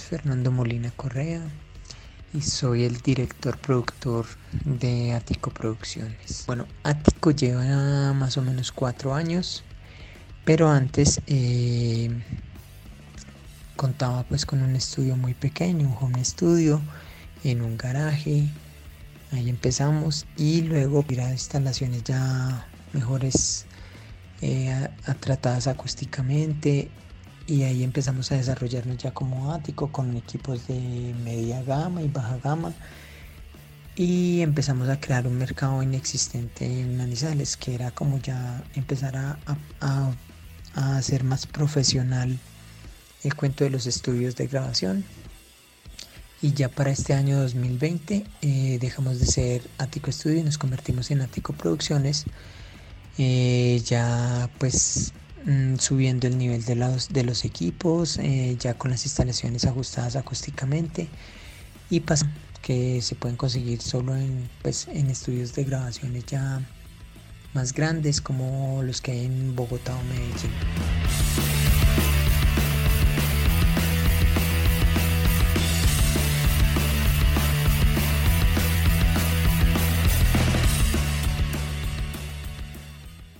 Fernando 0.00 0.50
Molina 0.50 0.90
Correa 0.92 1.42
y 2.32 2.40
soy 2.40 2.84
el 2.84 2.96
director 3.02 3.58
productor 3.58 4.26
de 4.64 5.12
Ático 5.12 5.50
Producciones. 5.50 6.44
Bueno, 6.46 6.66
Ático 6.82 7.30
lleva 7.32 8.12
más 8.14 8.38
o 8.38 8.42
menos 8.42 8.72
cuatro 8.72 9.14
años, 9.14 9.62
pero 10.44 10.70
antes 10.70 11.20
eh, 11.26 12.10
contaba 13.76 14.22
pues 14.22 14.46
con 14.46 14.62
un 14.62 14.76
estudio 14.76 15.16
muy 15.16 15.34
pequeño, 15.34 15.88
un 15.88 15.96
home 16.00 16.24
studio 16.24 16.80
en 17.44 17.60
un 17.60 17.76
garaje. 17.76 18.48
Ahí 19.32 19.48
empezamos 19.50 20.26
y 20.36 20.62
luego 20.62 21.04
ir 21.08 21.20
a 21.20 21.30
instalaciones 21.30 22.04
ya 22.04 22.66
mejores, 22.92 23.66
eh, 24.40 24.88
tratadas 25.20 25.66
acústicamente 25.66 26.90
y 27.46 27.62
ahí 27.62 27.82
empezamos 27.82 28.30
a 28.32 28.36
desarrollarnos 28.36 28.98
ya 28.98 29.12
como 29.12 29.52
ático 29.52 29.90
con 29.90 30.16
equipos 30.16 30.66
de 30.68 31.14
media 31.24 31.62
gama 31.62 32.02
y 32.02 32.08
baja 32.08 32.38
gama. 32.38 32.72
Y 33.94 34.40
empezamos 34.40 34.88
a 34.88 34.98
crear 35.00 35.26
un 35.26 35.36
mercado 35.36 35.82
inexistente 35.82 36.64
en 36.64 36.96
Manizales 36.96 37.56
que 37.56 37.74
era 37.74 37.90
como 37.90 38.18
ya 38.18 38.64
empezar 38.74 39.16
a, 39.16 39.38
a, 39.80 40.12
a 40.74 40.96
hacer 40.96 41.24
más 41.24 41.46
profesional 41.46 42.38
el 43.22 43.34
cuento 43.34 43.64
de 43.64 43.70
los 43.70 43.86
estudios 43.86 44.36
de 44.36 44.46
grabación. 44.46 45.04
Y 46.40 46.52
ya 46.54 46.68
para 46.68 46.90
este 46.90 47.14
año 47.14 47.38
2020 47.40 48.26
eh, 48.40 48.78
dejamos 48.80 49.20
de 49.20 49.26
ser 49.26 49.62
Ático 49.78 50.10
Estudio 50.10 50.38
y 50.38 50.42
nos 50.42 50.58
convertimos 50.58 51.10
en 51.10 51.20
Ático 51.20 51.52
Producciones. 51.52 52.24
Eh, 53.18 53.80
ya 53.84 54.50
pues 54.58 55.12
Mm, 55.44 55.76
subiendo 55.78 56.28
el 56.28 56.38
nivel 56.38 56.64
de 56.64 56.76
los, 56.76 57.08
de 57.08 57.24
los 57.24 57.44
equipos, 57.44 58.16
eh, 58.18 58.56
ya 58.60 58.74
con 58.74 58.92
las 58.92 59.04
instalaciones 59.04 59.64
ajustadas 59.64 60.14
acústicamente 60.14 61.08
y 61.90 61.98
pasa 62.00 62.30
que 62.62 63.02
se 63.02 63.16
pueden 63.16 63.36
conseguir 63.36 63.82
solo 63.82 64.14
en, 64.14 64.48
pues, 64.62 64.86
en 64.86 65.10
estudios 65.10 65.52
de 65.54 65.64
grabaciones 65.64 66.26
ya 66.26 66.60
más 67.54 67.72
grandes 67.72 68.20
como 68.20 68.82
los 68.84 69.00
que 69.00 69.12
hay 69.12 69.24
en 69.24 69.56
Bogotá 69.56 69.96
o 69.96 70.04
Medellín. 70.04 70.52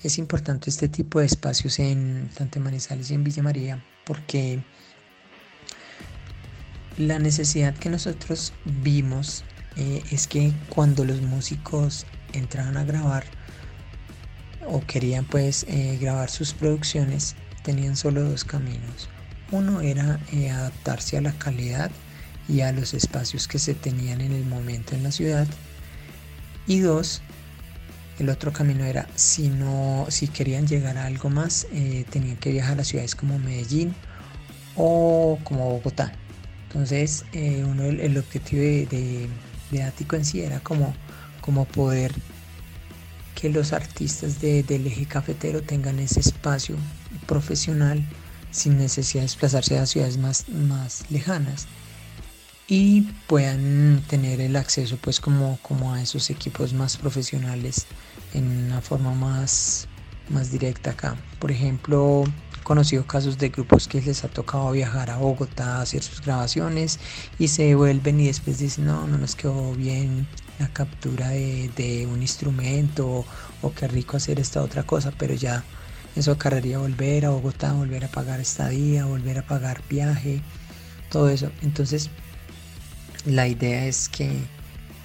Es 0.02 0.18
importante 0.18 0.68
este 0.68 0.88
tipo 0.88 1.20
de 1.20 1.26
espacios 1.26 1.78
en 1.78 2.28
tanto 2.34 2.58
Manizales 2.58 3.10
y 3.10 3.14
en 3.14 3.22
Villa 3.22 3.42
María 3.42 3.84
porque 4.04 4.60
la 6.98 7.18
necesidad 7.18 7.74
que 7.74 7.88
nosotros 7.88 8.52
vimos 8.64 9.44
eh, 9.76 10.02
es 10.10 10.26
que 10.26 10.52
cuando 10.68 11.04
los 11.04 11.22
músicos 11.22 12.04
entraban 12.32 12.76
a 12.76 12.84
grabar 12.84 13.24
o 14.66 14.80
querían 14.80 15.24
pues 15.24 15.64
eh, 15.68 15.98
grabar 16.00 16.30
sus 16.30 16.52
producciones 16.52 17.36
tenían 17.62 17.96
solo 17.96 18.22
dos 18.22 18.44
caminos. 18.44 19.08
Uno 19.52 19.82
era 19.82 20.18
eh, 20.32 20.50
adaptarse 20.50 21.16
a 21.16 21.20
la 21.20 21.32
calidad 21.32 21.90
y 22.48 22.62
a 22.62 22.72
los 22.72 22.92
espacios 22.92 23.46
que 23.46 23.60
se 23.60 23.74
tenían 23.74 24.20
en 24.20 24.32
el 24.32 24.44
momento 24.46 24.96
en 24.96 25.04
la 25.04 25.12
ciudad 25.12 25.46
y 26.66 26.80
dos 26.80 27.22
el 28.18 28.28
otro 28.28 28.52
camino 28.52 28.84
era, 28.84 29.08
si 29.14 29.48
no, 29.48 30.06
si 30.08 30.28
querían 30.28 30.66
llegar 30.66 30.98
a 30.98 31.06
algo 31.06 31.30
más, 31.30 31.66
eh, 31.72 32.04
tenían 32.10 32.36
que 32.36 32.50
viajar 32.50 32.80
a 32.80 32.84
ciudades 32.84 33.14
como 33.14 33.38
Medellín 33.38 33.94
o 34.76 35.38
como 35.44 35.70
Bogotá. 35.70 36.12
Entonces, 36.68 37.24
eh, 37.32 37.64
uno, 37.66 37.84
el, 37.84 38.16
objetivo 38.16 38.62
de, 38.62 39.28
de, 39.70 39.82
Ático 39.82 40.16
en 40.16 40.24
sí 40.24 40.40
era 40.40 40.60
como, 40.60 40.94
como 41.40 41.64
poder 41.64 42.14
que 43.34 43.50
los 43.50 43.72
artistas 43.72 44.40
del 44.40 44.86
eje 44.86 45.06
cafetero 45.06 45.62
tengan 45.62 45.98
ese 45.98 46.20
espacio 46.20 46.76
profesional 47.26 48.04
sin 48.50 48.78
necesidad 48.78 49.22
de 49.22 49.26
desplazarse 49.26 49.78
a 49.78 49.86
ciudades 49.86 50.18
más, 50.18 50.48
más 50.48 51.10
lejanas 51.10 51.66
y 52.74 53.02
puedan 53.26 54.02
tener 54.08 54.40
el 54.40 54.56
acceso 54.56 54.96
pues 54.96 55.20
como, 55.20 55.58
como 55.60 55.92
a 55.92 56.00
esos 56.00 56.30
equipos 56.30 56.72
más 56.72 56.96
profesionales 56.96 57.84
en 58.32 58.46
una 58.64 58.80
forma 58.80 59.12
más, 59.12 59.88
más 60.30 60.50
directa 60.50 60.92
acá. 60.92 61.18
Por 61.38 61.50
ejemplo, 61.50 62.24
he 62.58 62.62
conocido 62.62 63.06
casos 63.06 63.36
de 63.36 63.50
grupos 63.50 63.88
que 63.88 64.00
les 64.00 64.24
ha 64.24 64.28
tocado 64.28 64.70
viajar 64.70 65.10
a 65.10 65.18
Bogotá 65.18 65.76
a 65.76 65.82
hacer 65.82 66.02
sus 66.02 66.22
grabaciones 66.22 66.98
y 67.38 67.48
se 67.48 67.74
vuelven 67.74 68.20
y 68.20 68.28
después 68.28 68.58
dicen, 68.58 68.86
no, 68.86 69.06
no 69.06 69.18
nos 69.18 69.36
quedó 69.36 69.74
bien 69.74 70.26
la 70.58 70.68
captura 70.68 71.28
de, 71.28 72.08
un 72.10 72.22
instrumento 72.22 73.26
o, 73.60 73.72
qué 73.74 73.86
rico 73.86 74.16
hacer 74.16 74.40
esta 74.40 74.62
otra 74.62 74.84
cosa, 74.84 75.12
pero 75.18 75.34
ya 75.34 75.62
eso 76.16 76.32
acarrería 76.32 76.78
volver 76.78 77.26
a 77.26 77.30
Bogotá, 77.32 77.74
volver 77.74 78.06
a 78.06 78.08
pagar 78.08 78.40
estadía, 78.40 79.04
volver 79.04 79.40
a 79.40 79.42
pagar 79.42 79.82
viaje, 79.90 80.40
todo 81.10 81.28
eso. 81.28 81.50
Entonces, 81.60 82.08
la 83.24 83.46
idea 83.48 83.86
es 83.86 84.08
que 84.08 84.30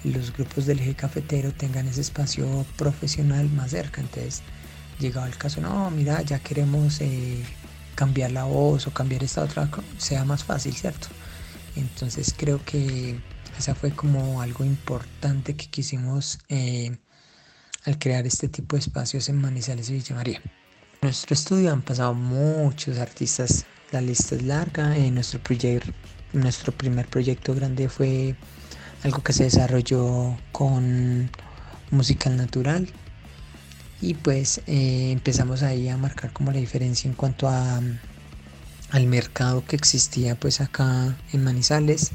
los 0.04 0.32
grupos 0.32 0.66
del 0.66 0.80
eje 0.80 0.94
cafetero 0.94 1.52
tengan 1.52 1.86
ese 1.88 2.00
espacio 2.00 2.64
profesional 2.76 3.48
más 3.50 3.70
cerca. 3.70 4.00
Entonces, 4.00 4.42
llegado 4.98 5.26
el 5.26 5.36
caso, 5.36 5.60
no, 5.60 5.90
mira, 5.90 6.22
ya 6.22 6.38
queremos 6.38 7.00
eh, 7.00 7.44
cambiar 7.94 8.32
la 8.32 8.44
voz 8.44 8.86
o 8.86 8.92
cambiar 8.92 9.24
esta 9.24 9.42
otra, 9.42 9.68
sea 9.98 10.24
más 10.24 10.44
fácil, 10.44 10.74
¿cierto? 10.74 11.08
Entonces 11.76 12.34
creo 12.36 12.64
que 12.64 13.20
esa 13.58 13.74
fue 13.74 13.90
como 13.90 14.40
algo 14.40 14.64
importante 14.64 15.56
que 15.56 15.66
quisimos 15.66 16.38
eh, 16.48 16.96
al 17.84 17.98
crear 17.98 18.26
este 18.26 18.48
tipo 18.48 18.76
de 18.76 18.80
espacios 18.80 19.28
en 19.28 19.40
Manizales 19.40 19.90
y 19.90 19.94
Villa 19.94 20.16
María. 20.16 20.38
En 20.38 20.52
nuestro 21.02 21.34
estudio 21.34 21.72
han 21.72 21.82
pasado 21.82 22.14
muchos 22.14 22.98
artistas, 22.98 23.66
la 23.92 24.00
lista 24.00 24.34
es 24.34 24.42
larga, 24.42 24.96
en 24.96 25.14
nuestro, 25.14 25.40
proyecto, 25.40 25.92
nuestro 26.32 26.72
primer 26.72 27.06
proyecto 27.06 27.54
grande 27.54 27.88
fue 27.88 28.36
algo 29.04 29.22
que 29.22 29.32
se 29.32 29.44
desarrolló 29.44 30.36
con 30.52 31.30
musical 31.90 32.36
natural. 32.36 32.88
Y 34.00 34.14
pues 34.14 34.60
eh, 34.66 35.10
empezamos 35.10 35.62
ahí 35.62 35.88
a 35.88 35.96
marcar 35.96 36.32
como 36.32 36.52
la 36.52 36.58
diferencia 36.58 37.08
en 37.08 37.14
cuanto 37.14 37.48
a 37.48 37.80
al 38.90 39.06
mercado 39.06 39.64
que 39.66 39.76
existía 39.76 40.34
pues 40.34 40.60
acá 40.60 41.16
en 41.32 41.44
Manizales. 41.44 42.12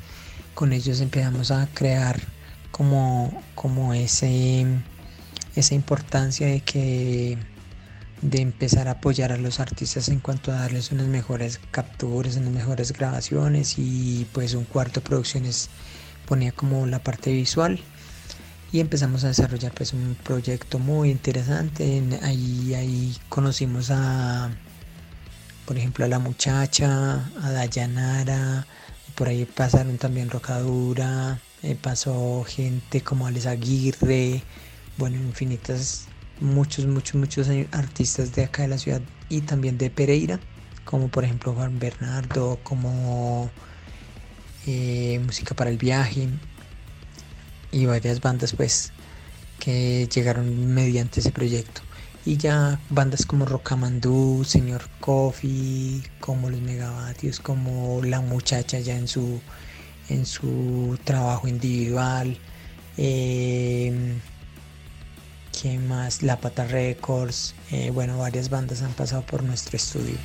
Con 0.53 0.74
ellos 0.74 1.01
empezamos 1.01 1.51
a 1.51 1.68
crear 1.74 2.20
como 2.72 3.41
como 3.55 3.93
ese 3.93 4.66
esa 5.55 5.76
importancia 5.76 6.47
de 6.47 6.61
que 6.61 7.38
de 8.24 8.41
empezar 8.41 8.88
a 8.88 8.91
apoyar 8.91 9.32
a 9.34 9.38
los 9.38 9.59
artistas 9.59 10.07
en 10.07 10.19
cuanto 10.19 10.51
a 10.51 10.55
darles 10.55 10.91
unas 10.91 11.07
mejores 11.07 11.59
capturas, 11.71 12.38
unas 12.38 12.53
mejores 12.53 12.93
grabaciones 12.93 13.76
y 13.78 14.26
pues 14.32 14.53
un 14.53 14.63
cuarto 14.63 15.01
producciones 15.01 15.69
ponía 16.26 16.53
como 16.53 16.86
la 16.88 16.99
parte 16.99 17.32
visual. 17.32 17.80
Y 18.71 18.80
empezamos 18.80 19.24
a 19.24 19.28
desarrollar 19.28 19.74
pues 19.74 19.93
un 19.93 20.17
proyecto 20.24 20.80
muy 20.80 21.11
interesante. 21.11 22.01
Ahí, 22.24 22.74
ahí 22.74 23.15
conocimos 23.30 23.91
a 23.91 24.49
por 25.65 25.78
ejemplo 25.78 26.05
a 26.05 26.07
la 26.07 26.19
muchacha 26.19 27.30
a 27.41 27.51
Dayanara 27.51 28.67
por 29.15 29.30
ahí 29.30 29.45
pasaron 29.45 29.97
también 29.97 30.30
Rocadura 30.30 31.39
eh, 31.61 31.78
pasó 31.82 32.43
gente 32.43 32.99
como 32.99 33.28
Alex 33.28 33.45
Aguirre 33.45 34.43
bueno 34.97 35.15
infinitas 35.17 36.07
muchos 36.40 36.86
muchos 36.88 37.16
muchos 37.16 37.48
artistas 37.72 38.34
de 38.34 38.44
acá 38.44 38.64
de 38.64 38.70
la 38.70 38.78
ciudad 38.78 39.02
y 39.30 39.42
también 39.42 39.78
de 39.78 39.90
Pereira 39.90 40.40
como 40.84 41.08
por 41.08 41.24
ejemplo 41.24 41.54
Juan 41.54 41.80
Bernardo 41.80 42.60
como 42.64 43.50
eh, 44.66 45.20
música 45.26 45.56
para 45.56 45.70
el 45.70 45.78
viaje 45.78 46.30
y 47.72 47.86
varias 47.86 48.22
bandas 48.22 48.54
pues 48.54 48.94
que 49.60 50.08
llegaron 50.14 50.74
mediante 50.74 51.22
ese 51.22 51.32
proyecto. 51.32 51.82
Y 52.26 52.38
ya 52.38 52.80
bandas 52.90 53.26
como 53.26 53.46
Rocamandú, 53.46 54.44
Señor 54.46 54.84
Coffee, 55.02 56.02
como 56.20 56.50
Los 56.50 56.62
Megavatios, 56.62 57.40
como 57.40 58.02
La 58.04 58.22
Muchacha 58.22 58.80
ya 58.80 58.98
en 58.98 59.08
su 59.08 59.42
en 60.10 60.26
su 60.26 60.98
trabajo 61.04 61.48
individual, 61.48 62.38
eh, 62.98 64.18
quién 65.64 65.88
más, 65.88 66.22
La 66.22 66.36
Pata 66.36 66.66
Records, 66.66 67.55
eh, 67.72 67.89
bueno, 67.89 68.18
varias 68.18 68.49
bandas 68.49 68.82
han 68.82 68.91
pasado 68.91 69.22
por 69.22 69.43
nuestro 69.43 69.78
estudio. 69.78 70.18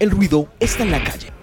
El 0.00 0.10
ruido 0.10 0.48
está 0.58 0.82
en 0.82 0.90
la 0.90 1.04
calle. 1.04 1.39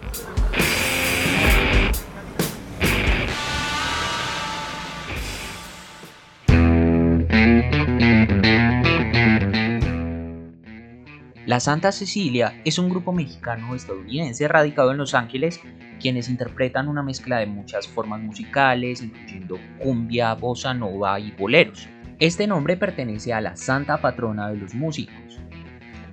La 11.58 11.62
Santa 11.62 11.92
Cecilia 11.92 12.62
es 12.66 12.78
un 12.78 12.88
grupo 12.88 13.12
mexicano-estadounidense 13.12 14.48
radicado 14.48 14.92
en 14.92 14.98
Los 14.98 15.16
Ángeles, 15.16 15.60
quienes 16.00 16.30
interpretan 16.30 16.88
una 16.88 17.02
mezcla 17.02 17.40
de 17.40 17.48
muchas 17.48 17.88
formas 17.88 18.22
musicales, 18.22 19.02
incluyendo 19.02 19.58
cumbia, 19.80 20.36
bossa 20.36 20.76
nova 20.76 21.20
y 21.20 21.32
boleros. 21.32 21.90
Este 22.20 22.46
nombre 22.46 22.78
pertenece 22.78 23.34
a 23.34 23.42
la 23.42 23.56
santa 23.56 23.98
patrona 23.98 24.52
de 24.52 24.58
los 24.58 24.76
músicos. 24.76 25.40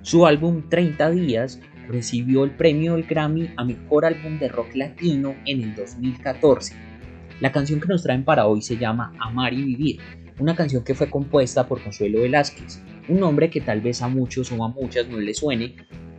Su 0.01 0.25
álbum 0.25 0.67
30 0.67 1.11
días 1.11 1.61
recibió 1.89 2.43
el 2.43 2.49
premio 2.49 2.93
del 2.93 3.03
Grammy 3.03 3.51
a 3.55 3.65
Mejor 3.65 4.05
Álbum 4.05 4.39
de 4.39 4.47
Rock 4.47 4.73
Latino 4.73 5.35
en 5.45 5.61
el 5.61 5.75
2014. 5.75 6.75
La 7.39 7.51
canción 7.51 7.79
que 7.79 7.87
nos 7.87 8.01
traen 8.01 8.25
para 8.25 8.47
hoy 8.47 8.63
se 8.63 8.77
llama 8.77 9.13
Amar 9.19 9.53
y 9.53 9.61
Vivir, 9.61 9.99
una 10.39 10.55
canción 10.55 10.83
que 10.83 10.95
fue 10.95 11.07
compuesta 11.07 11.67
por 11.67 11.83
Consuelo 11.83 12.21
Velázquez, 12.21 12.81
un 13.07 13.19
nombre 13.19 13.49
que 13.49 13.61
tal 13.61 13.81
vez 13.81 14.01
a 14.01 14.07
muchos 14.07 14.51
o 14.51 14.63
a 14.63 14.69
muchas 14.69 15.07
no 15.07 15.19
les 15.19 15.37
suene, 15.37 15.75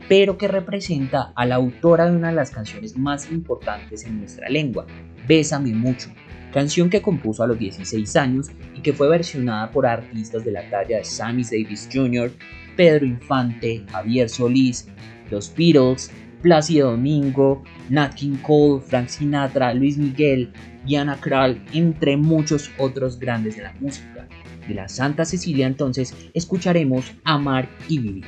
pero 0.09 0.39
que 0.39 0.49
representa 0.49 1.33
a 1.35 1.47
la 1.47 1.57
autora 1.57 2.09
de 2.09 2.17
una 2.17 2.29
de 2.29 2.37
las 2.37 2.51
canciones 2.51 2.97
más 2.97 3.31
importantes 3.31 4.05
en 4.05 4.21
nuestra 4.21 4.49
lengua, 4.49 4.87
Bésame 5.27 5.73
mucho, 5.73 6.11
canción 6.53 6.89
que 6.89 7.03
compuso 7.03 7.43
a 7.43 7.47
los 7.47 7.59
16 7.59 8.17
años 8.17 8.47
y 8.75 8.81
que 8.81 8.93
fue 8.93 9.09
versionada 9.09 9.71
por 9.71 9.87
artistas 9.87 10.45
de 10.45 10.53
la 10.53 10.71
talla 10.71 10.99
de 10.99 11.05
Sammy 11.05 11.43
Davis 11.43 11.89
Jr., 11.93 12.31
Pedro 12.77 13.07
Infante, 13.07 13.85
Javier 13.91 14.29
Solís, 14.29 14.89
Los 15.31 15.53
Beatles, 15.57 16.13
Plácido 16.43 16.93
Domingo, 16.93 17.65
Nat 17.89 18.15
King 18.15 18.37
Cole, 18.43 18.81
Frank 18.81 19.09
Sinatra, 19.09 19.75
Luis 19.75 19.99
Miguel, 19.99 20.53
Diana 20.85 21.17
Krall, 21.21 21.61
entre 21.73 22.17
muchos 22.17 22.71
otros 22.79 23.19
grandes 23.19 23.57
de 23.57 23.63
la 23.63 23.73
música. 23.81 24.16
De 24.69 24.75
la 24.75 24.89
Santa 24.89 25.25
Cecilia 25.25 25.67
entonces 25.67 26.15
escucharemos 26.35 27.13
Amar 27.25 27.69
y 27.89 27.99
Vivir. 27.99 28.25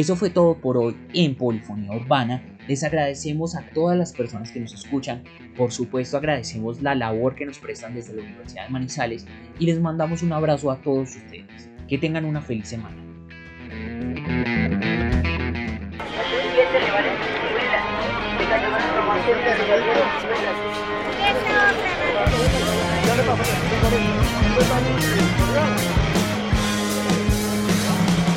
Eso 0.00 0.16
fue 0.16 0.30
todo 0.30 0.54
por 0.54 0.78
hoy 0.78 0.96
en 1.12 1.34
Polifonía 1.34 1.92
Urbana. 1.92 2.42
Les 2.66 2.82
agradecemos 2.84 3.54
a 3.54 3.68
todas 3.74 3.98
las 3.98 4.14
personas 4.14 4.50
que 4.50 4.58
nos 4.58 4.72
escuchan. 4.72 5.22
Por 5.58 5.72
supuesto 5.72 6.16
agradecemos 6.16 6.80
la 6.80 6.94
labor 6.94 7.34
que 7.34 7.44
nos 7.44 7.58
prestan 7.58 7.94
desde 7.94 8.14
la 8.14 8.22
Universidad 8.22 8.64
de 8.64 8.70
Manizales 8.70 9.26
y 9.58 9.66
les 9.66 9.78
mandamos 9.78 10.22
un 10.22 10.32
abrazo 10.32 10.70
a 10.70 10.80
todos 10.80 11.16
ustedes. 11.16 11.68
Que 11.86 11.98
tengan 11.98 12.24
una 12.24 12.40
feliz 12.40 12.68
semana. 12.68 12.96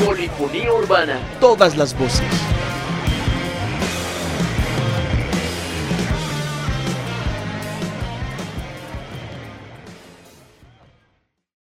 Polifonía 0.06 0.74
Urbana. 0.74 1.18
Todas 1.40 1.78
las 1.78 1.98
voces. 1.98 2.22